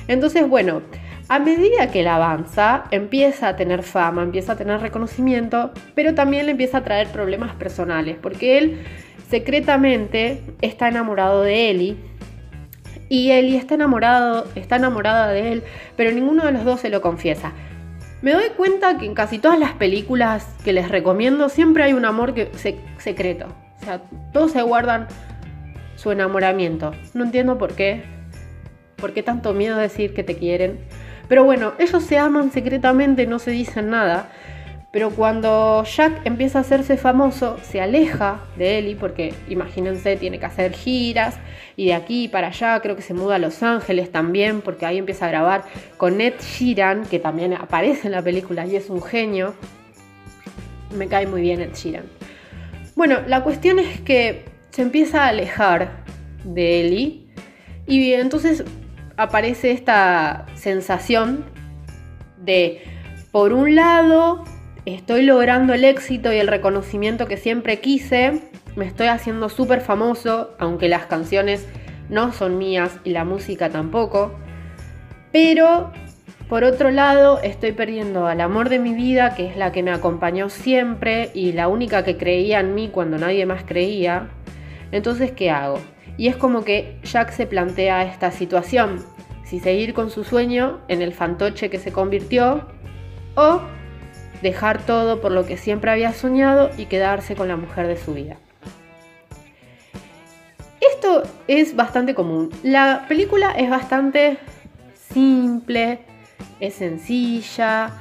Entonces, 0.07 0.49
bueno, 0.49 0.83
a 1.29 1.39
medida 1.39 1.91
que 1.91 2.01
él 2.01 2.09
avanza, 2.09 2.85
empieza 2.91 3.49
a 3.49 3.57
tener 3.57 3.83
fama, 3.83 4.23
empieza 4.23 4.53
a 4.53 4.57
tener 4.57 4.81
reconocimiento, 4.81 5.73
pero 5.95 6.15
también 6.15 6.47
le 6.47 6.53
empieza 6.53 6.79
a 6.79 6.85
traer 6.85 7.09
problemas 7.09 7.55
personales, 7.57 8.17
porque 8.21 8.59
él 8.59 8.79
secretamente 9.29 10.41
está 10.63 10.89
enamorado 10.89 11.43
de 11.43 11.71
Ellie. 11.71 11.97
Y 13.11 13.31
Ellie 13.31 13.57
está 13.57 13.75
enamorado, 13.75 14.47
está 14.55 14.77
enamorada 14.77 15.29
de 15.29 15.53
él, 15.53 15.63
pero 15.97 16.13
ninguno 16.13 16.45
de 16.45 16.53
los 16.53 16.65
dos 16.65 16.81
se 16.81 16.89
lo 16.89 17.01
confiesa. 17.01 17.53
Me 18.21 18.33
doy 18.33 18.49
cuenta 18.57 18.99
que 18.99 19.07
en 19.07 19.15
casi 19.15 19.39
todas 19.39 19.59
las 19.59 19.73
películas 19.73 20.47
que 20.65 20.73
les 20.73 20.89
recomiendo 20.89 21.49
siempre 21.49 21.85
hay 21.85 21.93
un 21.93 22.05
amor 22.05 22.35
que, 22.35 22.51
secreto. 22.99 23.47
O 23.81 23.85
sea, 23.85 24.03
todos 24.33 24.53
se 24.53 24.63
guardan 24.63 25.07
su 25.99 26.13
enamoramiento. 26.13 26.93
No 27.13 27.25
entiendo 27.25 27.59
por 27.59 27.75
qué, 27.75 28.05
¿Por 28.99 29.13
qué 29.13 29.23
tanto 29.23 29.53
miedo 29.53 29.77
decir 29.77 30.13
que 30.13 30.25
te 30.25 30.37
quieren? 30.37 30.81
Pero 31.29 31.45
bueno, 31.45 31.73
ellos 31.79 32.03
se 32.03 32.19
aman 32.19 32.51
secretamente, 32.51 33.27
no 33.27 33.39
se 33.39 33.53
dicen 33.53 33.91
nada. 33.91 34.33
Pero 34.91 35.11
cuando 35.11 35.85
Jack 35.85 36.23
empieza 36.25 36.59
a 36.59 36.63
hacerse 36.63 36.97
famoso, 36.97 37.59
se 37.63 37.81
aleja 37.81 38.41
de 38.57 38.79
Ellie 38.79 38.97
porque, 38.97 39.35
imagínense, 39.49 40.17
tiene 40.17 40.41
que 40.41 40.47
hacer 40.47 40.73
giras 40.73 41.37
y 41.77 41.87
de 41.87 41.95
aquí 41.95 42.27
para 42.27 42.49
allá 42.49 42.81
creo 42.81 42.97
que 42.97 43.03
se 43.03 43.15
muda 43.15 43.37
a 43.37 43.39
Los 43.39 43.63
Ángeles 43.63 44.11
también 44.11 44.63
porque 44.63 44.87
ahí 44.87 44.99
empieza 44.99 45.27
a 45.27 45.29
grabar 45.29 45.65
con 45.97 46.21
Ed 46.21 46.35
Sheeran, 46.41 47.05
que 47.05 47.21
también 47.21 47.53
aparece 47.53 48.09
en 48.09 48.13
la 48.13 48.23
película 48.23 48.67
y 48.67 48.75
es 48.75 48.91
un 48.91 49.03
genio. 49.03 49.55
Me 50.97 51.07
cae 51.07 51.27
muy 51.27 51.43
bien 51.43 51.61
Ed 51.61 51.75
Sheeran. 51.75 52.05
Bueno, 52.97 53.19
la 53.29 53.45
cuestión 53.45 53.79
es 53.79 54.01
que 54.01 54.58
se 54.71 54.83
empieza 54.83 55.25
a 55.25 55.29
alejar 55.29 56.05
de 56.45 56.81
Ellie 56.81 57.27
y 57.87 58.13
entonces 58.13 58.65
aparece 59.17 59.73
esta 59.73 60.47
sensación 60.55 61.45
de, 62.37 62.83
por 63.33 63.53
un 63.53 63.75
lado, 63.75 64.45
estoy 64.85 65.23
logrando 65.23 65.75
el 65.75 65.85
éxito 65.85 66.33
y 66.33 66.37
el 66.37 66.49
reconocimiento 66.49 67.27
que 67.27 67.37
siempre 67.37 67.81
quise, 67.81 68.41
me 68.77 68.87
estoy 68.87 69.09
haciendo 69.09 69.49
súper 69.49 69.81
famoso, 69.81 70.55
aunque 70.59 70.89
las 70.89 71.07
canciones 71.07 71.67
no 72.09 72.33
son 72.33 72.59
mías 72.59 72.99
y 73.05 73.11
la 73.11 73.25
música 73.25 73.71
tampoco, 73.71 74.33
pero 75.33 75.93
por 76.49 76.65
otro 76.65 76.91
lado 76.91 77.41
estoy 77.43 77.73
perdiendo 77.73 78.27
al 78.27 78.41
amor 78.41 78.71
de 78.71 78.79
mi 78.79 78.95
vida, 78.95 79.35
que 79.35 79.51
es 79.51 79.57
la 79.57 79.71
que 79.71 79.83
me 79.83 79.91
acompañó 79.91 80.49
siempre 80.49 81.31
y 81.35 81.53
la 81.53 81.69
única 81.69 82.05
que 82.05 82.17
creía 82.17 82.61
en 82.61 82.75
mí 82.75 82.89
cuando 82.89 83.19
nadie 83.19 83.45
más 83.45 83.65
creía. 83.65 84.31
Entonces, 84.93 85.33
¿qué 85.33 85.51
hago? 85.51 85.81
Y 86.17 86.29
es 86.29 86.37
como 86.37 86.65
que 86.65 86.99
Jack 87.03 87.31
se 87.31 87.47
plantea 87.47 88.05
esta 88.05 88.31
situación, 88.31 89.05
si 89.45 89.61
seguir 89.61 89.95
con 89.95 90.11
su 90.11 90.25
sueño 90.25 90.81
en 90.89 91.03
el 91.03 91.13
fantoche 91.13 91.71
que 91.71 91.79
se 91.79 91.93
convirtió 91.93 92.67
o 93.35 93.61
dejar 94.43 94.85
todo 94.85 95.21
por 95.21 95.33
lo 95.33 95.47
que 95.47 95.57
siempre 95.57 95.91
había 95.91 96.13
soñado 96.13 96.71
y 96.77 96.87
quedarse 96.87 97.35
con 97.35 97.49
la 97.49 97.57
mujer 97.57 97.87
de 97.87 97.97
su 97.97 98.15
vida. 98.15 98.37
Esto 100.81 101.23
es 101.47 101.77
bastante 101.77 102.15
común. 102.15 102.51
La 102.63 103.07
película 103.09 103.53
es 103.53 103.71
bastante 103.71 104.39
simple, 104.95 106.01
es 106.61 106.75
sencilla, 106.75 107.93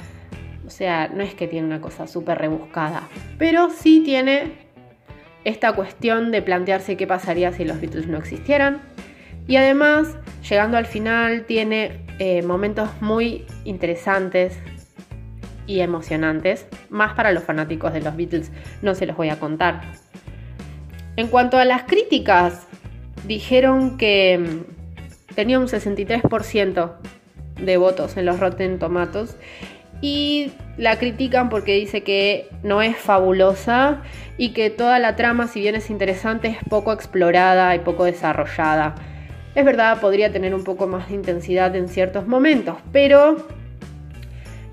o 0.65 0.69
sea, 0.69 1.07
no 1.07 1.23
es 1.23 1.33
que 1.33 1.47
tiene 1.47 1.67
una 1.67 1.81
cosa 1.81 2.07
súper 2.07 2.37
rebuscada, 2.39 3.07
pero 3.37 3.69
sí 3.69 4.01
tiene 4.03 4.66
esta 5.47 5.71
cuestión 5.71 6.31
de 6.31 6.41
plantearse 6.41 6.97
qué 6.97 7.07
pasaría 7.07 7.53
si 7.53 7.63
los 7.63 7.79
Beatles 7.79 8.07
no 8.07 8.17
existieran. 8.17 8.81
Y 9.47 9.55
además, 9.55 10.17
llegando 10.47 10.75
al 10.75 10.85
final, 10.85 11.45
tiene 11.45 12.01
eh, 12.19 12.41
momentos 12.41 12.89
muy 12.99 13.45
interesantes 13.63 14.59
y 15.65 15.79
emocionantes, 15.79 16.67
más 16.89 17.13
para 17.13 17.31
los 17.31 17.45
fanáticos 17.45 17.93
de 17.93 18.01
los 18.01 18.17
Beatles, 18.17 18.51
no 18.81 18.93
se 18.93 19.05
los 19.05 19.15
voy 19.15 19.29
a 19.29 19.39
contar. 19.39 19.83
En 21.15 21.27
cuanto 21.27 21.57
a 21.57 21.63
las 21.63 21.83
críticas, 21.83 22.67
dijeron 23.25 23.97
que 23.97 24.37
mm, 24.37 25.33
tenía 25.33 25.59
un 25.59 25.67
63% 25.67 26.91
de 27.61 27.77
votos 27.77 28.17
en 28.17 28.25
los 28.25 28.41
Rotten 28.41 28.79
Tomatoes 28.79 29.37
y 30.01 30.51
la 30.77 30.97
critican 30.97 31.49
porque 31.49 31.73
dice 31.75 32.03
que 32.03 32.49
no 32.63 32.81
es 32.81 32.95
fabulosa 32.97 34.01
y 34.37 34.49
que 34.49 34.69
toda 34.69 34.99
la 34.99 35.15
trama, 35.15 35.47
si 35.47 35.59
bien 35.59 35.75
es 35.75 35.89
interesante, 35.89 36.49
es 36.49 36.57
poco 36.69 36.93
explorada 36.93 37.75
y 37.75 37.79
poco 37.79 38.05
desarrollada. 38.05 38.95
Es 39.55 39.65
verdad, 39.65 39.99
podría 39.99 40.31
tener 40.31 40.53
un 40.53 40.63
poco 40.63 40.85
más 40.85 41.09
de 41.09 41.15
intensidad 41.15 41.75
en 41.75 41.87
ciertos 41.87 42.27
momentos, 42.27 42.77
pero 42.91 43.47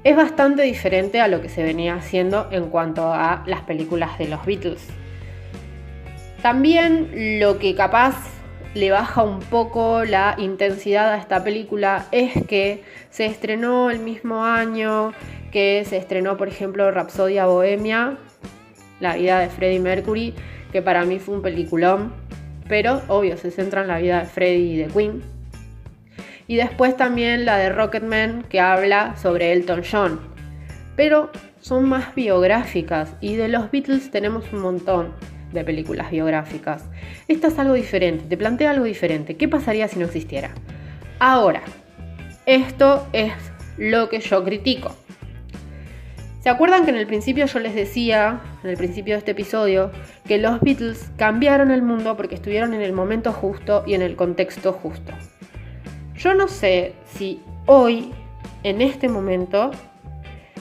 es 0.04 0.14
bastante 0.14 0.62
diferente 0.62 1.22
a 1.22 1.28
lo 1.28 1.40
que 1.40 1.48
se 1.48 1.62
venía 1.62 1.94
haciendo 1.94 2.48
en 2.50 2.68
cuanto 2.68 3.14
a 3.14 3.42
las 3.46 3.62
películas 3.62 4.18
de 4.18 4.28
los 4.28 4.44
Beatles. 4.44 4.86
También 6.42 7.40
lo 7.40 7.58
que 7.58 7.74
capaz 7.74 8.33
le 8.74 8.90
baja 8.90 9.22
un 9.22 9.40
poco 9.40 10.04
la 10.04 10.34
intensidad 10.36 11.12
a 11.12 11.18
esta 11.18 11.44
película 11.44 12.06
es 12.10 12.44
que 12.46 12.82
se 13.08 13.26
estrenó 13.26 13.90
el 13.90 14.00
mismo 14.00 14.44
año 14.44 15.12
que 15.52 15.84
se 15.88 15.96
estrenó, 15.96 16.36
por 16.36 16.48
ejemplo, 16.48 16.90
Rapsodia 16.90 17.46
Bohemia, 17.46 18.18
la 18.98 19.14
vida 19.14 19.38
de 19.38 19.48
Freddie 19.48 19.78
Mercury, 19.78 20.34
que 20.72 20.82
para 20.82 21.04
mí 21.04 21.20
fue 21.20 21.36
un 21.36 21.42
peliculón, 21.42 22.12
pero 22.68 23.02
obvio 23.06 23.36
se 23.36 23.52
centra 23.52 23.82
en 23.82 23.88
la 23.88 23.98
vida 23.98 24.20
de 24.20 24.26
Freddie 24.26 24.72
y 24.72 24.76
de 24.78 24.86
Queen. 24.88 25.22
Y 26.48 26.56
después 26.56 26.96
también 26.96 27.44
la 27.44 27.56
de 27.56 27.68
Rocketman, 27.68 28.42
que 28.48 28.58
habla 28.58 29.16
sobre 29.16 29.52
Elton 29.52 29.82
John. 29.88 30.20
Pero 30.96 31.30
son 31.60 31.88
más 31.88 32.14
biográficas 32.16 33.14
y 33.20 33.36
de 33.36 33.48
los 33.48 33.70
Beatles 33.70 34.10
tenemos 34.10 34.52
un 34.52 34.60
montón 34.60 35.12
de 35.54 35.64
películas 35.64 36.10
biográficas. 36.10 36.84
Esta 37.28 37.48
es 37.48 37.58
algo 37.58 37.74
diferente, 37.74 38.24
te 38.28 38.36
plantea 38.36 38.72
algo 38.72 38.84
diferente. 38.84 39.36
¿Qué 39.36 39.48
pasaría 39.48 39.88
si 39.88 39.98
no 39.98 40.04
existiera? 40.04 40.50
Ahora, 41.18 41.62
esto 42.44 43.06
es 43.12 43.32
lo 43.78 44.08
que 44.10 44.20
yo 44.20 44.44
critico. 44.44 44.94
¿Se 46.40 46.50
acuerdan 46.50 46.84
que 46.84 46.90
en 46.90 46.96
el 46.96 47.06
principio 47.06 47.46
yo 47.46 47.58
les 47.58 47.74
decía, 47.74 48.40
en 48.62 48.68
el 48.68 48.76
principio 48.76 49.14
de 49.14 49.20
este 49.20 49.30
episodio, 49.30 49.90
que 50.28 50.36
los 50.36 50.60
Beatles 50.60 51.10
cambiaron 51.16 51.70
el 51.70 51.80
mundo 51.80 52.18
porque 52.18 52.34
estuvieron 52.34 52.74
en 52.74 52.82
el 52.82 52.92
momento 52.92 53.32
justo 53.32 53.82
y 53.86 53.94
en 53.94 54.02
el 54.02 54.14
contexto 54.14 54.74
justo? 54.74 55.14
Yo 56.16 56.34
no 56.34 56.48
sé 56.48 56.92
si 57.14 57.40
hoy, 57.64 58.12
en 58.62 58.82
este 58.82 59.08
momento, 59.08 59.70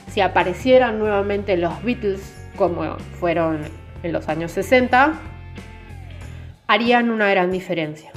si 0.10 0.22
aparecieran 0.22 1.00
nuevamente 1.00 1.58
los 1.58 1.84
Beatles 1.84 2.34
como 2.56 2.98
fueron 3.20 3.83
en 4.04 4.12
los 4.12 4.30
años 4.30 4.52
60, 4.52 5.14
harían 6.68 7.10
una 7.10 7.30
gran 7.30 7.52
diferencia. 7.52 8.12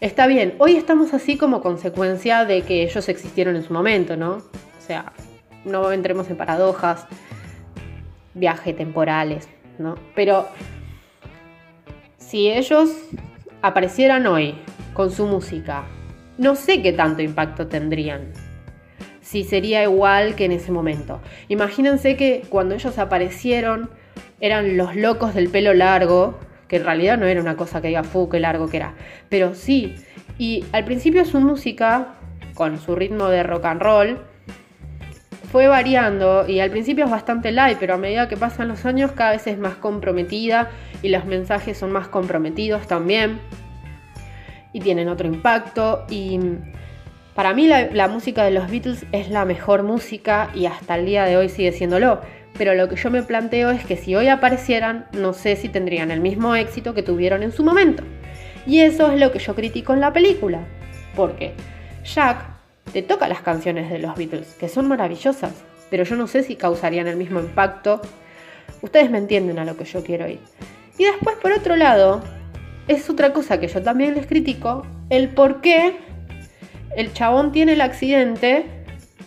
Está 0.00 0.26
bien, 0.26 0.54
hoy 0.58 0.76
estamos 0.76 1.14
así 1.14 1.36
como 1.36 1.60
consecuencia 1.60 2.44
de 2.44 2.62
que 2.62 2.82
ellos 2.82 3.08
existieron 3.08 3.56
en 3.56 3.62
su 3.62 3.72
momento, 3.72 4.16
¿no? 4.16 4.34
O 4.34 4.80
sea, 4.80 5.12
no 5.64 5.90
entremos 5.92 6.30
en 6.30 6.36
paradojas, 6.36 7.06
viaje 8.34 8.72
temporales, 8.72 9.48
¿no? 9.78 9.96
Pero 10.14 10.46
si 12.18 12.50
ellos 12.50 12.90
aparecieran 13.62 14.26
hoy 14.26 14.54
con 14.92 15.10
su 15.10 15.26
música, 15.26 15.84
no 16.38 16.54
sé 16.54 16.82
qué 16.82 16.92
tanto 16.92 17.22
impacto 17.22 17.66
tendrían. 17.66 18.32
Si 19.22 19.42
sería 19.42 19.82
igual 19.82 20.36
que 20.36 20.44
en 20.44 20.52
ese 20.52 20.70
momento. 20.70 21.20
Imagínense 21.48 22.16
que 22.16 22.42
cuando 22.48 22.74
ellos 22.74 22.98
aparecieron, 22.98 23.90
eran 24.40 24.76
los 24.76 24.96
locos 24.96 25.34
del 25.34 25.48
pelo 25.48 25.74
largo, 25.74 26.38
que 26.68 26.76
en 26.76 26.84
realidad 26.84 27.18
no 27.18 27.26
era 27.26 27.40
una 27.40 27.56
cosa 27.56 27.80
que 27.80 27.88
diga, 27.88 28.04
fu, 28.04 28.28
qué 28.28 28.40
largo 28.40 28.68
que 28.68 28.78
era, 28.78 28.94
pero 29.28 29.54
sí. 29.54 29.94
Y 30.38 30.64
al 30.72 30.84
principio 30.84 31.24
su 31.24 31.40
música, 31.40 32.14
con 32.54 32.78
su 32.78 32.94
ritmo 32.94 33.28
de 33.28 33.42
rock 33.42 33.64
and 33.66 33.82
roll, 33.82 34.18
fue 35.50 35.68
variando 35.68 36.46
y 36.48 36.60
al 36.60 36.70
principio 36.70 37.04
es 37.04 37.10
bastante 37.10 37.52
light, 37.52 37.78
pero 37.78 37.94
a 37.94 37.96
medida 37.96 38.28
que 38.28 38.36
pasan 38.36 38.68
los 38.68 38.84
años 38.84 39.12
cada 39.12 39.30
vez 39.32 39.46
es 39.46 39.58
más 39.58 39.76
comprometida 39.76 40.70
y 41.02 41.08
los 41.08 41.24
mensajes 41.24 41.78
son 41.78 41.92
más 41.92 42.08
comprometidos 42.08 42.86
también 42.86 43.38
y 44.72 44.80
tienen 44.80 45.08
otro 45.08 45.26
impacto 45.26 46.04
y 46.10 46.38
para 47.34 47.54
mí 47.54 47.66
la, 47.66 47.88
la 47.92 48.08
música 48.08 48.44
de 48.44 48.50
los 48.50 48.70
Beatles 48.70 49.06
es 49.12 49.30
la 49.30 49.44
mejor 49.44 49.82
música 49.82 50.50
y 50.54 50.66
hasta 50.66 50.96
el 50.96 51.06
día 51.06 51.24
de 51.24 51.36
hoy 51.36 51.48
sigue 51.48 51.72
siéndolo 51.72 52.20
pero 52.58 52.74
lo 52.74 52.88
que 52.88 52.96
yo 52.96 53.10
me 53.10 53.22
planteo 53.22 53.70
es 53.70 53.84
que 53.84 53.96
si 53.96 54.14
hoy 54.14 54.28
aparecieran, 54.28 55.06
no 55.12 55.32
sé 55.32 55.56
si 55.56 55.68
tendrían 55.68 56.10
el 56.10 56.20
mismo 56.20 56.54
éxito 56.54 56.94
que 56.94 57.02
tuvieron 57.02 57.42
en 57.42 57.52
su 57.52 57.64
momento. 57.64 58.02
Y 58.66 58.80
eso 58.80 59.10
es 59.10 59.20
lo 59.20 59.32
que 59.32 59.38
yo 59.38 59.54
critico 59.54 59.92
en 59.92 60.00
la 60.00 60.12
película, 60.12 60.60
porque 61.14 61.54
Jack 62.04 62.38
te 62.92 63.02
toca 63.02 63.28
las 63.28 63.40
canciones 63.40 63.90
de 63.90 63.98
los 63.98 64.16
Beatles, 64.16 64.54
que 64.58 64.68
son 64.68 64.88
maravillosas, 64.88 65.52
pero 65.90 66.04
yo 66.04 66.16
no 66.16 66.26
sé 66.26 66.42
si 66.42 66.56
causarían 66.56 67.06
el 67.06 67.16
mismo 67.16 67.40
impacto. 67.40 68.00
Ustedes 68.82 69.10
me 69.10 69.18
entienden 69.18 69.58
a 69.58 69.64
lo 69.64 69.76
que 69.76 69.84
yo 69.84 70.02
quiero 70.02 70.28
ir. 70.28 70.40
Y 70.98 71.04
después, 71.04 71.36
por 71.36 71.52
otro 71.52 71.76
lado, 71.76 72.22
es 72.88 73.08
otra 73.10 73.32
cosa 73.32 73.60
que 73.60 73.68
yo 73.68 73.82
también 73.82 74.14
les 74.14 74.26
critico, 74.26 74.86
el 75.10 75.28
por 75.28 75.60
qué 75.60 75.96
el 76.96 77.12
chabón 77.12 77.52
tiene 77.52 77.74
el 77.74 77.80
accidente 77.80 78.64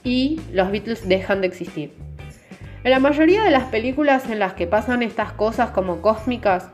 y 0.04 0.42
los 0.52 0.72
Beatles 0.72 1.08
dejan 1.08 1.42
de 1.42 1.48
existir. 1.48 2.09
En 2.90 2.94
la 2.94 3.00
mayoría 3.08 3.44
de 3.44 3.52
las 3.52 3.66
películas 3.66 4.32
en 4.32 4.40
las 4.40 4.54
que 4.54 4.66
pasan 4.66 5.04
estas 5.04 5.32
cosas 5.32 5.70
como 5.70 6.02
cósmicas, 6.02 6.70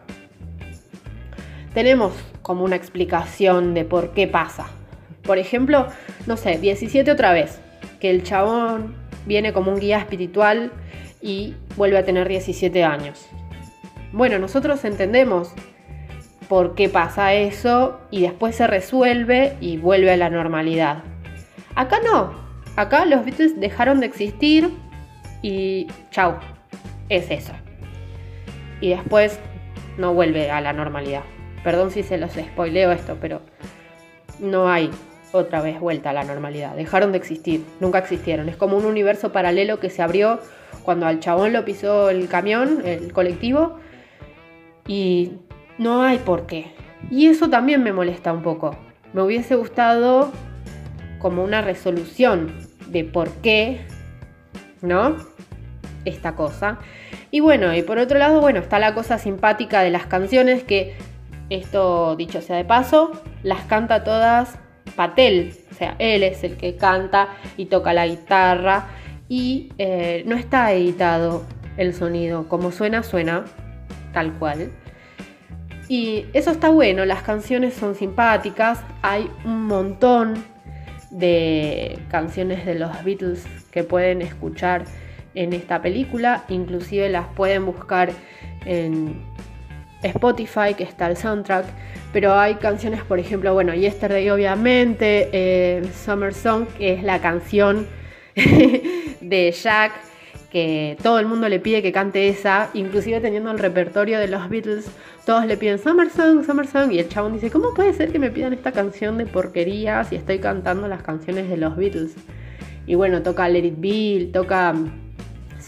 tenemos 1.73 2.13
como 2.41 2.63
una 2.63 2.77
explicación 2.77 3.73
de 3.73 3.83
por 3.83 4.11
qué 4.11 4.25
pasa. 4.25 4.67
Por 5.23 5.39
ejemplo, 5.39 5.87
no 6.25 6.37
sé, 6.37 6.57
17 6.57 7.11
otra 7.11 7.33
vez, 7.33 7.59
que 7.99 8.09
el 8.09 8.23
chabón 8.23 8.95
viene 9.25 9.51
como 9.51 9.73
un 9.73 9.79
guía 9.81 9.97
espiritual 9.97 10.71
y 11.21 11.55
vuelve 11.75 11.97
a 11.97 12.05
tener 12.05 12.29
17 12.29 12.81
años. 12.85 13.27
Bueno, 14.13 14.39
nosotros 14.39 14.85
entendemos 14.85 15.51
por 16.47 16.75
qué 16.75 16.87
pasa 16.87 17.33
eso 17.33 17.99
y 18.09 18.21
después 18.21 18.55
se 18.55 18.67
resuelve 18.67 19.57
y 19.59 19.75
vuelve 19.75 20.11
a 20.11 20.17
la 20.17 20.29
normalidad. 20.29 21.03
Acá 21.75 21.99
no, 22.05 22.31
acá 22.77 23.03
los 23.03 23.25
Beatles 23.25 23.59
dejaron 23.59 23.99
de 23.99 24.05
existir 24.05 24.71
y 25.45 25.85
chau, 26.09 26.39
es 27.07 27.29
eso. 27.29 27.53
Y 28.81 28.89
después 28.89 29.39
no 29.95 30.11
vuelve 30.11 30.49
a 30.49 30.59
la 30.59 30.73
normalidad. 30.73 31.21
Perdón 31.63 31.91
si 31.91 32.01
se 32.01 32.17
los 32.17 32.31
spoileo 32.31 32.91
esto, 32.91 33.17
pero 33.21 33.41
no 34.39 34.67
hay 34.69 34.89
otra 35.33 35.61
vez 35.61 35.79
vuelta 35.79 36.09
a 36.09 36.13
la 36.13 36.23
normalidad. 36.23 36.75
Dejaron 36.75 37.11
de 37.11 37.19
existir, 37.19 37.63
nunca 37.79 37.99
existieron. 37.99 38.49
Es 38.49 38.55
como 38.55 38.75
un 38.75 38.85
universo 38.85 39.31
paralelo 39.31 39.79
que 39.79 39.91
se 39.91 40.01
abrió 40.01 40.39
cuando 40.81 41.05
al 41.05 41.19
chabón 41.19 41.53
lo 41.53 41.63
pisó 41.63 42.09
el 42.09 42.27
camión, 42.27 42.81
el 42.83 43.13
colectivo, 43.13 43.77
y 44.87 45.33
no 45.77 46.01
hay 46.01 46.17
por 46.17 46.47
qué. 46.47 46.71
Y 47.11 47.27
eso 47.27 47.51
también 47.51 47.83
me 47.83 47.93
molesta 47.93 48.33
un 48.33 48.41
poco. 48.41 48.75
Me 49.13 49.21
hubiese 49.21 49.53
gustado 49.53 50.31
como 51.19 51.43
una 51.43 51.61
resolución 51.61 52.51
de 52.87 53.03
por 53.03 53.29
qué, 53.43 53.81
¿no? 54.81 55.34
Esta 56.05 56.35
cosa. 56.35 56.79
Y 57.31 57.39
bueno, 57.39 57.73
y 57.75 57.81
por 57.81 57.97
otro 57.97 58.17
lado, 58.17 58.41
bueno, 58.41 58.59
está 58.59 58.79
la 58.79 58.93
cosa 58.93 59.17
simpática 59.17 59.81
de 59.81 59.89
las 59.89 60.05
canciones 60.05 60.63
que, 60.63 60.95
esto 61.49 62.15
dicho 62.15 62.41
sea 62.41 62.55
de 62.55 62.65
paso, 62.65 63.11
las 63.43 63.61
canta 63.65 64.03
todas 64.03 64.57
Patel. 64.95 65.53
O 65.71 65.75
sea, 65.75 65.95
él 65.99 66.23
es 66.23 66.43
el 66.43 66.57
que 66.57 66.75
canta 66.77 67.29
y 67.57 67.65
toca 67.65 67.93
la 67.93 68.07
guitarra 68.07 68.87
y 69.27 69.73
eh, 69.77 70.23
no 70.25 70.35
está 70.35 70.71
editado 70.71 71.43
el 71.77 71.93
sonido. 71.93 72.47
Como 72.47 72.71
suena, 72.71 73.03
suena 73.03 73.45
tal 74.13 74.33
cual. 74.33 74.71
Y 75.87 76.25
eso 76.33 76.49
está 76.49 76.69
bueno, 76.69 77.05
las 77.05 77.21
canciones 77.21 77.75
son 77.75 77.93
simpáticas, 77.93 78.81
hay 79.03 79.29
un 79.43 79.67
montón 79.67 80.43
de 81.11 81.99
canciones 82.09 82.65
de 82.65 82.75
los 82.75 83.03
Beatles 83.03 83.45
que 83.69 83.83
pueden 83.83 84.23
escuchar 84.23 84.85
en 85.35 85.53
esta 85.53 85.81
película, 85.81 86.45
inclusive 86.49 87.09
las 87.09 87.27
pueden 87.27 87.65
buscar 87.65 88.09
en 88.65 89.21
Spotify, 90.01 90.73
que 90.75 90.83
está 90.83 91.07
el 91.07 91.17
soundtrack, 91.17 91.65
pero 92.13 92.33
hay 92.33 92.55
canciones, 92.55 93.03
por 93.03 93.19
ejemplo, 93.19 93.53
bueno, 93.53 93.73
Yesterday 93.73 94.29
obviamente, 94.29 95.29
eh, 95.31 95.83
Summer 95.93 96.33
Song, 96.33 96.67
que 96.77 96.93
es 96.93 97.03
la 97.03 97.19
canción 97.19 97.87
de 98.35 99.51
Jack, 99.51 99.91
que 100.49 100.97
todo 101.03 101.19
el 101.19 101.25
mundo 101.25 101.49
le 101.49 101.59
pide 101.59 101.81
que 101.81 101.91
cante 101.91 102.29
esa, 102.29 102.69
inclusive 102.73 103.19
teniendo 103.19 103.51
el 103.51 103.59
repertorio 103.59 104.19
de 104.19 104.27
los 104.27 104.49
Beatles, 104.49 104.89
todos 105.25 105.45
le 105.45 105.57
piden 105.57 105.79
Summer 105.79 106.09
Song, 106.09 106.45
Summer 106.45 106.67
Song, 106.67 106.91
y 106.91 106.99
el 106.99 107.09
chabón 107.09 107.33
dice, 107.33 107.49
¿cómo 107.49 107.73
puede 107.73 107.93
ser 107.93 108.11
que 108.11 108.19
me 108.19 108.29
pidan 108.29 108.53
esta 108.53 108.71
canción 108.71 109.17
de 109.17 109.25
porquería 109.25 110.03
si 110.03 110.15
estoy 110.15 110.39
cantando 110.39 110.87
las 110.87 111.01
canciones 111.01 111.49
de 111.49 111.57
los 111.57 111.75
Beatles? 111.75 112.15
Y 112.87 112.95
bueno, 112.95 113.23
toca 113.23 113.49
Let 113.49 113.65
It 113.65 113.75
Be, 113.79 114.29
toca 114.31 114.75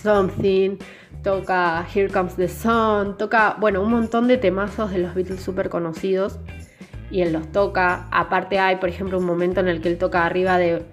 Something, 0.01 0.77
toca 1.23 1.85
Here 1.93 2.09
Comes 2.09 2.35
the 2.35 2.47
Sun, 2.47 3.17
toca, 3.17 3.57
bueno, 3.59 3.81
un 3.81 3.91
montón 3.91 4.27
de 4.27 4.37
temazos 4.37 4.91
de 4.91 4.99
los 4.99 5.13
Beatles 5.13 5.41
súper 5.41 5.69
conocidos 5.69 6.39
y 7.11 7.21
él 7.21 7.33
los 7.33 7.51
toca. 7.51 8.07
Aparte 8.11 8.59
hay, 8.59 8.77
por 8.77 8.89
ejemplo, 8.89 9.17
un 9.17 9.25
momento 9.25 9.59
en 9.59 9.67
el 9.67 9.81
que 9.81 9.89
él 9.89 9.97
toca 9.97 10.25
arriba 10.25 10.57
de 10.57 10.85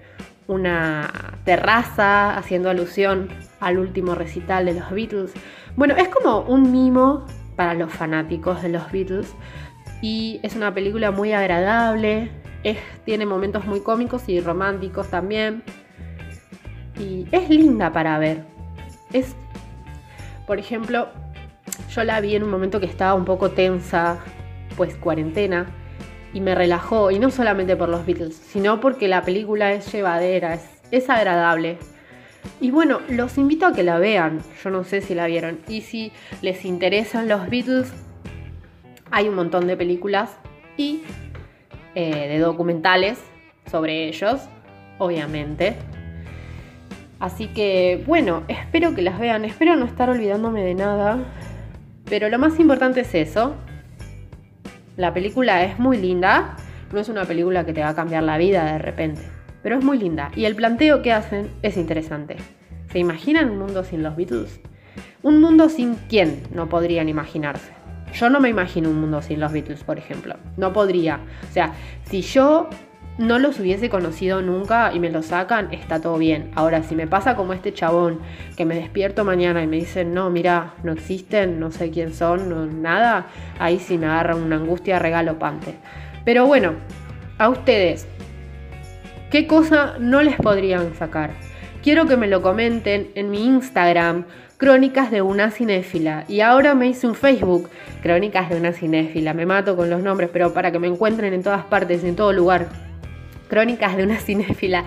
una 0.47 1.11
terraza 1.45 2.37
haciendo 2.37 2.71
alusión 2.71 3.29
al 3.61 3.79
último 3.79 4.14
recital 4.14 4.67
de 4.67 4.75
los 4.75 4.90
Beatles. 4.90 5.33
Bueno, 5.77 5.95
es 5.97 6.09
como 6.09 6.40
un 6.40 6.71
mimo 6.71 7.27
para 7.57 7.75
los 7.75 7.93
fanáticos 7.93 8.62
de 8.62 8.69
los 8.69 8.90
Beatles 8.90 9.35
y 10.03 10.40
es 10.43 10.57
una 10.57 10.75
película 10.75 11.11
muy 11.11 11.33
agradable, 11.33 12.31
tiene 13.05 13.27
momentos 13.27 13.64
muy 13.67 13.81
cómicos 13.81 14.29
y 14.29 14.40
románticos 14.40 15.09
también 15.09 15.62
y 16.99 17.27
es 17.33 17.49
linda 17.51 17.93
para 17.93 18.19
ver. 18.19 18.54
Es, 19.14 19.35
por 20.46 20.59
ejemplo, 20.59 21.09
yo 21.88 22.05
la 22.05 22.20
vi 22.20 22.35
en 22.35 22.42
un 22.42 22.50
momento 22.50 22.81
que 22.81 22.87
estaba 22.87 23.14
un 23.14 23.24
poco 23.24 23.53
tensa, 23.53 24.18
pues 24.77 24.96
cuarentena, 24.96 25.66
y 26.33 26.40
me 26.40 26.57
relajó, 26.57 27.12
y 27.12 27.20
no 27.20 27.31
solamente 27.31 27.77
por 27.77 27.88
los 27.88 28.05
Beatles, 28.05 28.35
sino 28.35 28.81
porque 28.81 29.07
la 29.07 29.22
película 29.22 29.72
es 29.72 29.90
llevadera, 29.92 30.55
es, 30.55 30.68
es 30.90 31.09
agradable. 31.09 31.79
Y 32.61 32.72
bueno, 32.72 33.00
los 33.09 33.38
invito 33.38 33.66
a 33.66 33.72
que 33.72 33.85
la 33.85 33.98
vean, 33.98 34.40
yo 34.62 34.70
no 34.70 34.83
sé 34.83 35.00
si 35.00 35.14
la 35.14 35.27
vieron, 35.29 35.61
y 35.68 35.83
si 35.83 36.11
les 36.42 36.64
interesan 36.64 37.29
los 37.29 37.48
Beatles, 37.48 37.92
hay 39.12 39.29
un 39.29 39.37
montón 39.37 39.68
de 39.68 39.77
películas 39.77 40.37
y 40.77 41.03
eh, 41.94 42.27
de 42.27 42.38
documentales 42.40 43.20
sobre 43.70 44.09
ellos, 44.09 44.40
obviamente. 44.98 45.77
Así 47.20 47.48
que 47.48 48.03
bueno, 48.07 48.42
espero 48.48 48.94
que 48.94 49.03
las 49.03 49.18
vean, 49.18 49.44
espero 49.44 49.77
no 49.77 49.87
estar 49.87 50.11
olvidándome 50.11 50.62
de 50.62 50.74
nada, 50.74 51.18
pero 52.09 52.29
lo 52.29 52.38
más 52.38 52.59
importante 52.59 53.00
es 53.00 53.14
eso, 53.14 53.55
la 54.96 55.14
película 55.14 55.64
es 55.64 55.79
muy 55.79 55.96
linda, 55.96 56.57
no 56.92 57.00
es 57.00 57.09
una 57.09 57.24
película 57.24 57.64
que 57.64 57.72
te 57.72 57.81
va 57.81 57.90
a 57.90 57.94
cambiar 57.94 58.22
la 58.24 58.38
vida 58.38 58.72
de 58.72 58.79
repente, 58.79 59.22
pero 59.62 59.79
es 59.79 59.85
muy 59.85 59.98
linda 59.98 60.31
y 60.37 60.44
el 60.44 60.55
planteo 60.55 61.03
que 61.03 61.12
hacen 61.12 61.50
es 61.62 61.77
interesante. 61.77 62.37
¿Se 62.92 62.98
imaginan 62.98 63.50
un 63.50 63.59
mundo 63.59 63.83
sin 63.83 64.03
los 64.03 64.14
Beatles? 64.14 64.61
Un 65.22 65.40
mundo 65.40 65.68
sin 65.68 65.94
quién 66.09 66.42
no 66.53 66.68
podrían 66.68 67.09
imaginarse. 67.09 67.72
Yo 68.12 68.31
no 68.31 68.38
me 68.38 68.48
imagino 68.48 68.90
un 68.90 69.00
mundo 69.00 69.20
sin 69.20 69.40
los 69.40 69.53
Beatles, 69.53 69.83
por 69.83 69.98
ejemplo. 69.98 70.37
No 70.57 70.72
podría. 70.72 71.18
O 71.48 71.53
sea, 71.53 71.72
si 72.05 72.22
yo 72.22 72.68
no 73.18 73.38
los 73.38 73.61
hubiese 73.61 73.88
conocido 73.88 74.42
nunca 74.42 74.92
y 74.92 74.98
me 74.98 75.11
lo 75.11 75.22
sacan, 75.22 75.72
está 75.72 76.00
todo 76.00 76.18
bien. 76.18 76.50
Ahora, 76.55 76.83
si 76.83 76.94
me 76.94 77.07
pasa 77.07 77.37
como 77.37 77.53
este 77.53 77.72
chabón, 77.72 78.20
que 78.57 78.64
me 78.64 78.74
despierto 78.74 79.24
mañana 79.24 79.62
y 79.62 79.66
me 79.66 79.77
dicen, 79.77 80.14
no, 80.14 80.31
mira, 80.31 80.74
no 80.83 80.92
existen, 80.92 81.61
no 81.61 81.70
sé 81.70 81.90
quién 81.90 82.12
son, 82.12 82.48
no, 82.48 82.66
nada, 82.66 83.27
ahí 83.59 83.79
sí 83.79 83.98
me 83.98 84.07
agarra 84.07 84.35
una 84.35 84.57
angustia 84.57 84.98
regalopante. 84.98 85.74
Pero 86.24 86.46
bueno, 86.46 86.72
a 87.38 87.48
ustedes, 87.48 88.07
¿qué 89.31 89.46
cosa 89.46 89.94
no 90.00 90.22
les 90.22 90.37
podrían 90.37 90.94
sacar? 90.94 91.31
Quiero 91.83 92.07
que 92.07 92.16
me 92.16 92.29
lo 92.29 92.42
comenten 92.42 93.11
en 93.14 93.31
mi 93.31 93.44
Instagram, 93.44 94.24
Crónicas 94.57 95.11
de 95.11 95.20
una 95.20 95.50
cinéfila. 95.50 96.24
Y 96.29 96.40
ahora 96.40 96.74
me 96.74 96.87
hice 96.87 97.07
un 97.07 97.14
Facebook, 97.14 97.68
Crónicas 98.03 98.48
de 98.48 98.57
una 98.57 98.72
cinéfila. 98.72 99.35
Me 99.35 99.44
mato 99.44 99.77
con 99.77 99.90
los 99.90 100.00
nombres, 100.03 100.31
pero 100.33 100.55
para 100.55 100.72
que 100.72 100.79
me 100.79 100.87
encuentren 100.87 101.35
en 101.35 101.42
todas 101.42 101.64
partes, 101.64 102.03
en 102.05 102.16
todo 102.16 102.33
lugar. 102.33 102.68
Crónicas 103.55 103.97
de 103.97 104.03
una 104.03 104.17
cinéfila. 104.17 104.83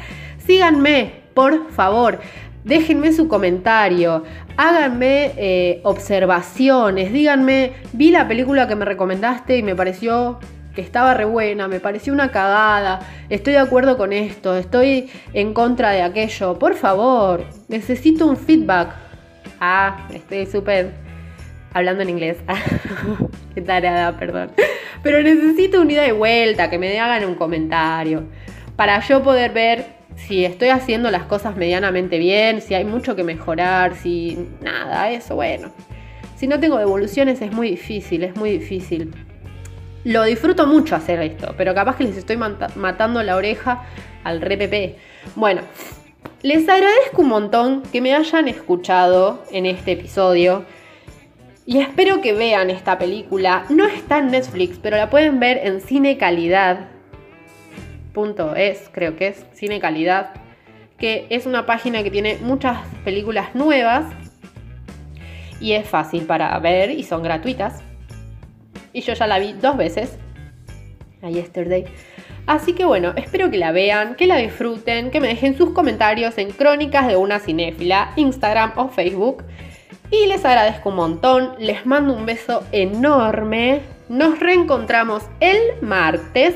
Síganme, 0.45 1.21
por 1.33 1.71
favor. 1.71 2.19
Déjenme 2.65 3.13
su 3.13 3.29
comentario, 3.29 4.25
háganme 4.57 5.31
eh, 5.37 5.79
observaciones, 5.83 7.13
díganme, 7.13 7.71
vi 7.93 8.11
la 8.11 8.27
película 8.27 8.67
que 8.67 8.75
me 8.75 8.83
recomendaste 8.83 9.57
y 9.57 9.63
me 9.63 9.73
pareció 9.73 10.39
que 10.75 10.81
estaba 10.81 11.13
re 11.13 11.23
buena, 11.23 11.69
me 11.69 11.79
pareció 11.79 12.11
una 12.11 12.29
cagada, 12.29 12.99
estoy 13.29 13.53
de 13.53 13.59
acuerdo 13.59 13.97
con 13.97 14.11
esto, 14.11 14.57
estoy 14.57 15.09
en 15.31 15.53
contra 15.53 15.91
de 15.91 16.01
aquello. 16.01 16.59
Por 16.59 16.75
favor, 16.75 17.45
necesito 17.69 18.27
un 18.27 18.35
feedback. 18.35 18.89
Ah, 19.61 20.09
estoy 20.13 20.45
súper 20.45 20.91
hablando 21.73 22.03
en 22.03 22.09
inglés. 22.09 22.37
Qué 23.55 23.61
tarada, 23.61 24.19
perdón. 24.19 24.51
Pero 25.03 25.23
necesito 25.23 25.79
un 25.79 25.89
ida 25.89 26.05
y 26.05 26.11
vuelta, 26.11 26.69
que 26.69 26.77
me 26.77 26.99
hagan 26.99 27.23
un 27.23 27.35
comentario 27.35 28.25
para 28.77 29.01
yo 29.01 29.21
poder 29.23 29.51
ver 29.51 29.97
si 30.15 30.45
estoy 30.45 30.69
haciendo 30.69 31.11
las 31.11 31.23
cosas 31.23 31.57
medianamente 31.57 32.17
bien, 32.17 32.61
si 32.61 32.75
hay 32.75 32.85
mucho 32.85 33.15
que 33.15 33.23
mejorar, 33.23 33.95
si 33.95 34.37
nada, 34.61 35.11
eso, 35.11 35.35
bueno. 35.35 35.71
Si 36.37 36.47
no 36.47 36.59
tengo 36.59 36.77
devoluciones 36.77 37.41
es 37.41 37.51
muy 37.51 37.71
difícil, 37.71 38.23
es 38.23 38.35
muy 38.35 38.51
difícil. 38.51 39.13
Lo 40.03 40.23
disfruto 40.23 40.67
mucho 40.67 40.95
hacer 40.95 41.19
esto, 41.21 41.55
pero 41.57 41.73
capaz 41.73 41.97
que 41.97 42.05
les 42.05 42.15
estoy 42.15 42.37
matando 42.37 43.23
la 43.23 43.35
oreja 43.35 43.83
al 44.23 44.41
repp. 44.41 44.95
Bueno, 45.35 45.61
les 46.43 46.69
agradezco 46.69 47.23
un 47.23 47.29
montón 47.29 47.81
que 47.91 47.99
me 47.99 48.13
hayan 48.13 48.47
escuchado 48.47 49.43
en 49.51 49.65
este 49.65 49.93
episodio. 49.93 50.65
Y 51.65 51.79
espero 51.79 52.21
que 52.21 52.33
vean 52.33 52.69
esta 52.69 52.97
película. 52.97 53.65
No 53.69 53.85
está 53.85 54.19
en 54.19 54.31
Netflix, 54.31 54.79
pero 54.81 54.95
la 54.95 55.09
pueden 55.09 55.39
ver 55.39 55.59
en 55.63 55.81
cine 55.81 56.17
calidad 56.17 56.87
es, 58.55 58.89
creo 58.93 59.15
que 59.15 59.27
es 59.27 59.45
Cine 59.53 59.79
Calidad, 59.79 60.31
que 60.97 61.27
es 61.29 61.45
una 61.45 61.67
página 61.67 62.01
que 62.01 62.09
tiene 62.09 62.39
muchas 62.41 62.79
películas 63.03 63.53
nuevas 63.53 64.05
y 65.59 65.73
es 65.73 65.87
fácil 65.87 66.25
para 66.25 66.57
ver 66.57 66.89
y 66.89 67.03
son 67.03 67.21
gratuitas. 67.21 67.83
Y 68.91 69.01
yo 69.01 69.13
ya 69.13 69.27
la 69.27 69.37
vi 69.37 69.53
dos 69.53 69.77
veces, 69.77 70.17
a 71.21 71.29
Yesterday. 71.29 71.85
Así 72.47 72.73
que 72.73 72.85
bueno, 72.85 73.13
espero 73.17 73.51
que 73.51 73.57
la 73.57 73.71
vean, 73.71 74.15
que 74.15 74.25
la 74.25 74.37
disfruten, 74.37 75.11
que 75.11 75.19
me 75.19 75.27
dejen 75.27 75.55
sus 75.55 75.71
comentarios 75.71 76.39
en 76.39 76.49
Crónicas 76.49 77.07
de 77.07 77.17
una 77.17 77.39
Cinéfila, 77.39 78.13
Instagram 78.15 78.71
o 78.77 78.89
Facebook. 78.89 79.43
Y 80.09 80.25
les 80.25 80.43
agradezco 80.43 80.89
un 80.89 80.95
montón, 80.95 81.51
les 81.59 81.85
mando 81.85 82.15
un 82.15 82.25
beso 82.25 82.63
enorme. 82.71 83.81
Nos 84.09 84.39
reencontramos 84.39 85.23
el 85.39 85.59
martes 85.81 86.55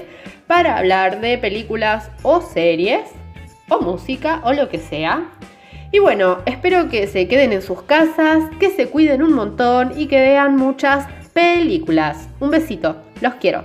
para 0.51 0.77
hablar 0.77 1.21
de 1.21 1.37
películas 1.37 2.11
o 2.23 2.41
series 2.41 3.09
o 3.69 3.79
música 3.79 4.41
o 4.43 4.51
lo 4.51 4.67
que 4.67 4.79
sea. 4.79 5.29
Y 5.93 5.99
bueno, 5.99 6.39
espero 6.45 6.89
que 6.89 7.07
se 7.07 7.29
queden 7.29 7.53
en 7.53 7.61
sus 7.61 7.83
casas, 7.83 8.43
que 8.59 8.69
se 8.69 8.89
cuiden 8.89 9.23
un 9.23 9.31
montón 9.31 9.93
y 9.95 10.07
que 10.07 10.19
vean 10.19 10.57
muchas 10.57 11.07
películas. 11.31 12.27
Un 12.41 12.49
besito, 12.49 12.97
los 13.21 13.35
quiero. 13.35 13.63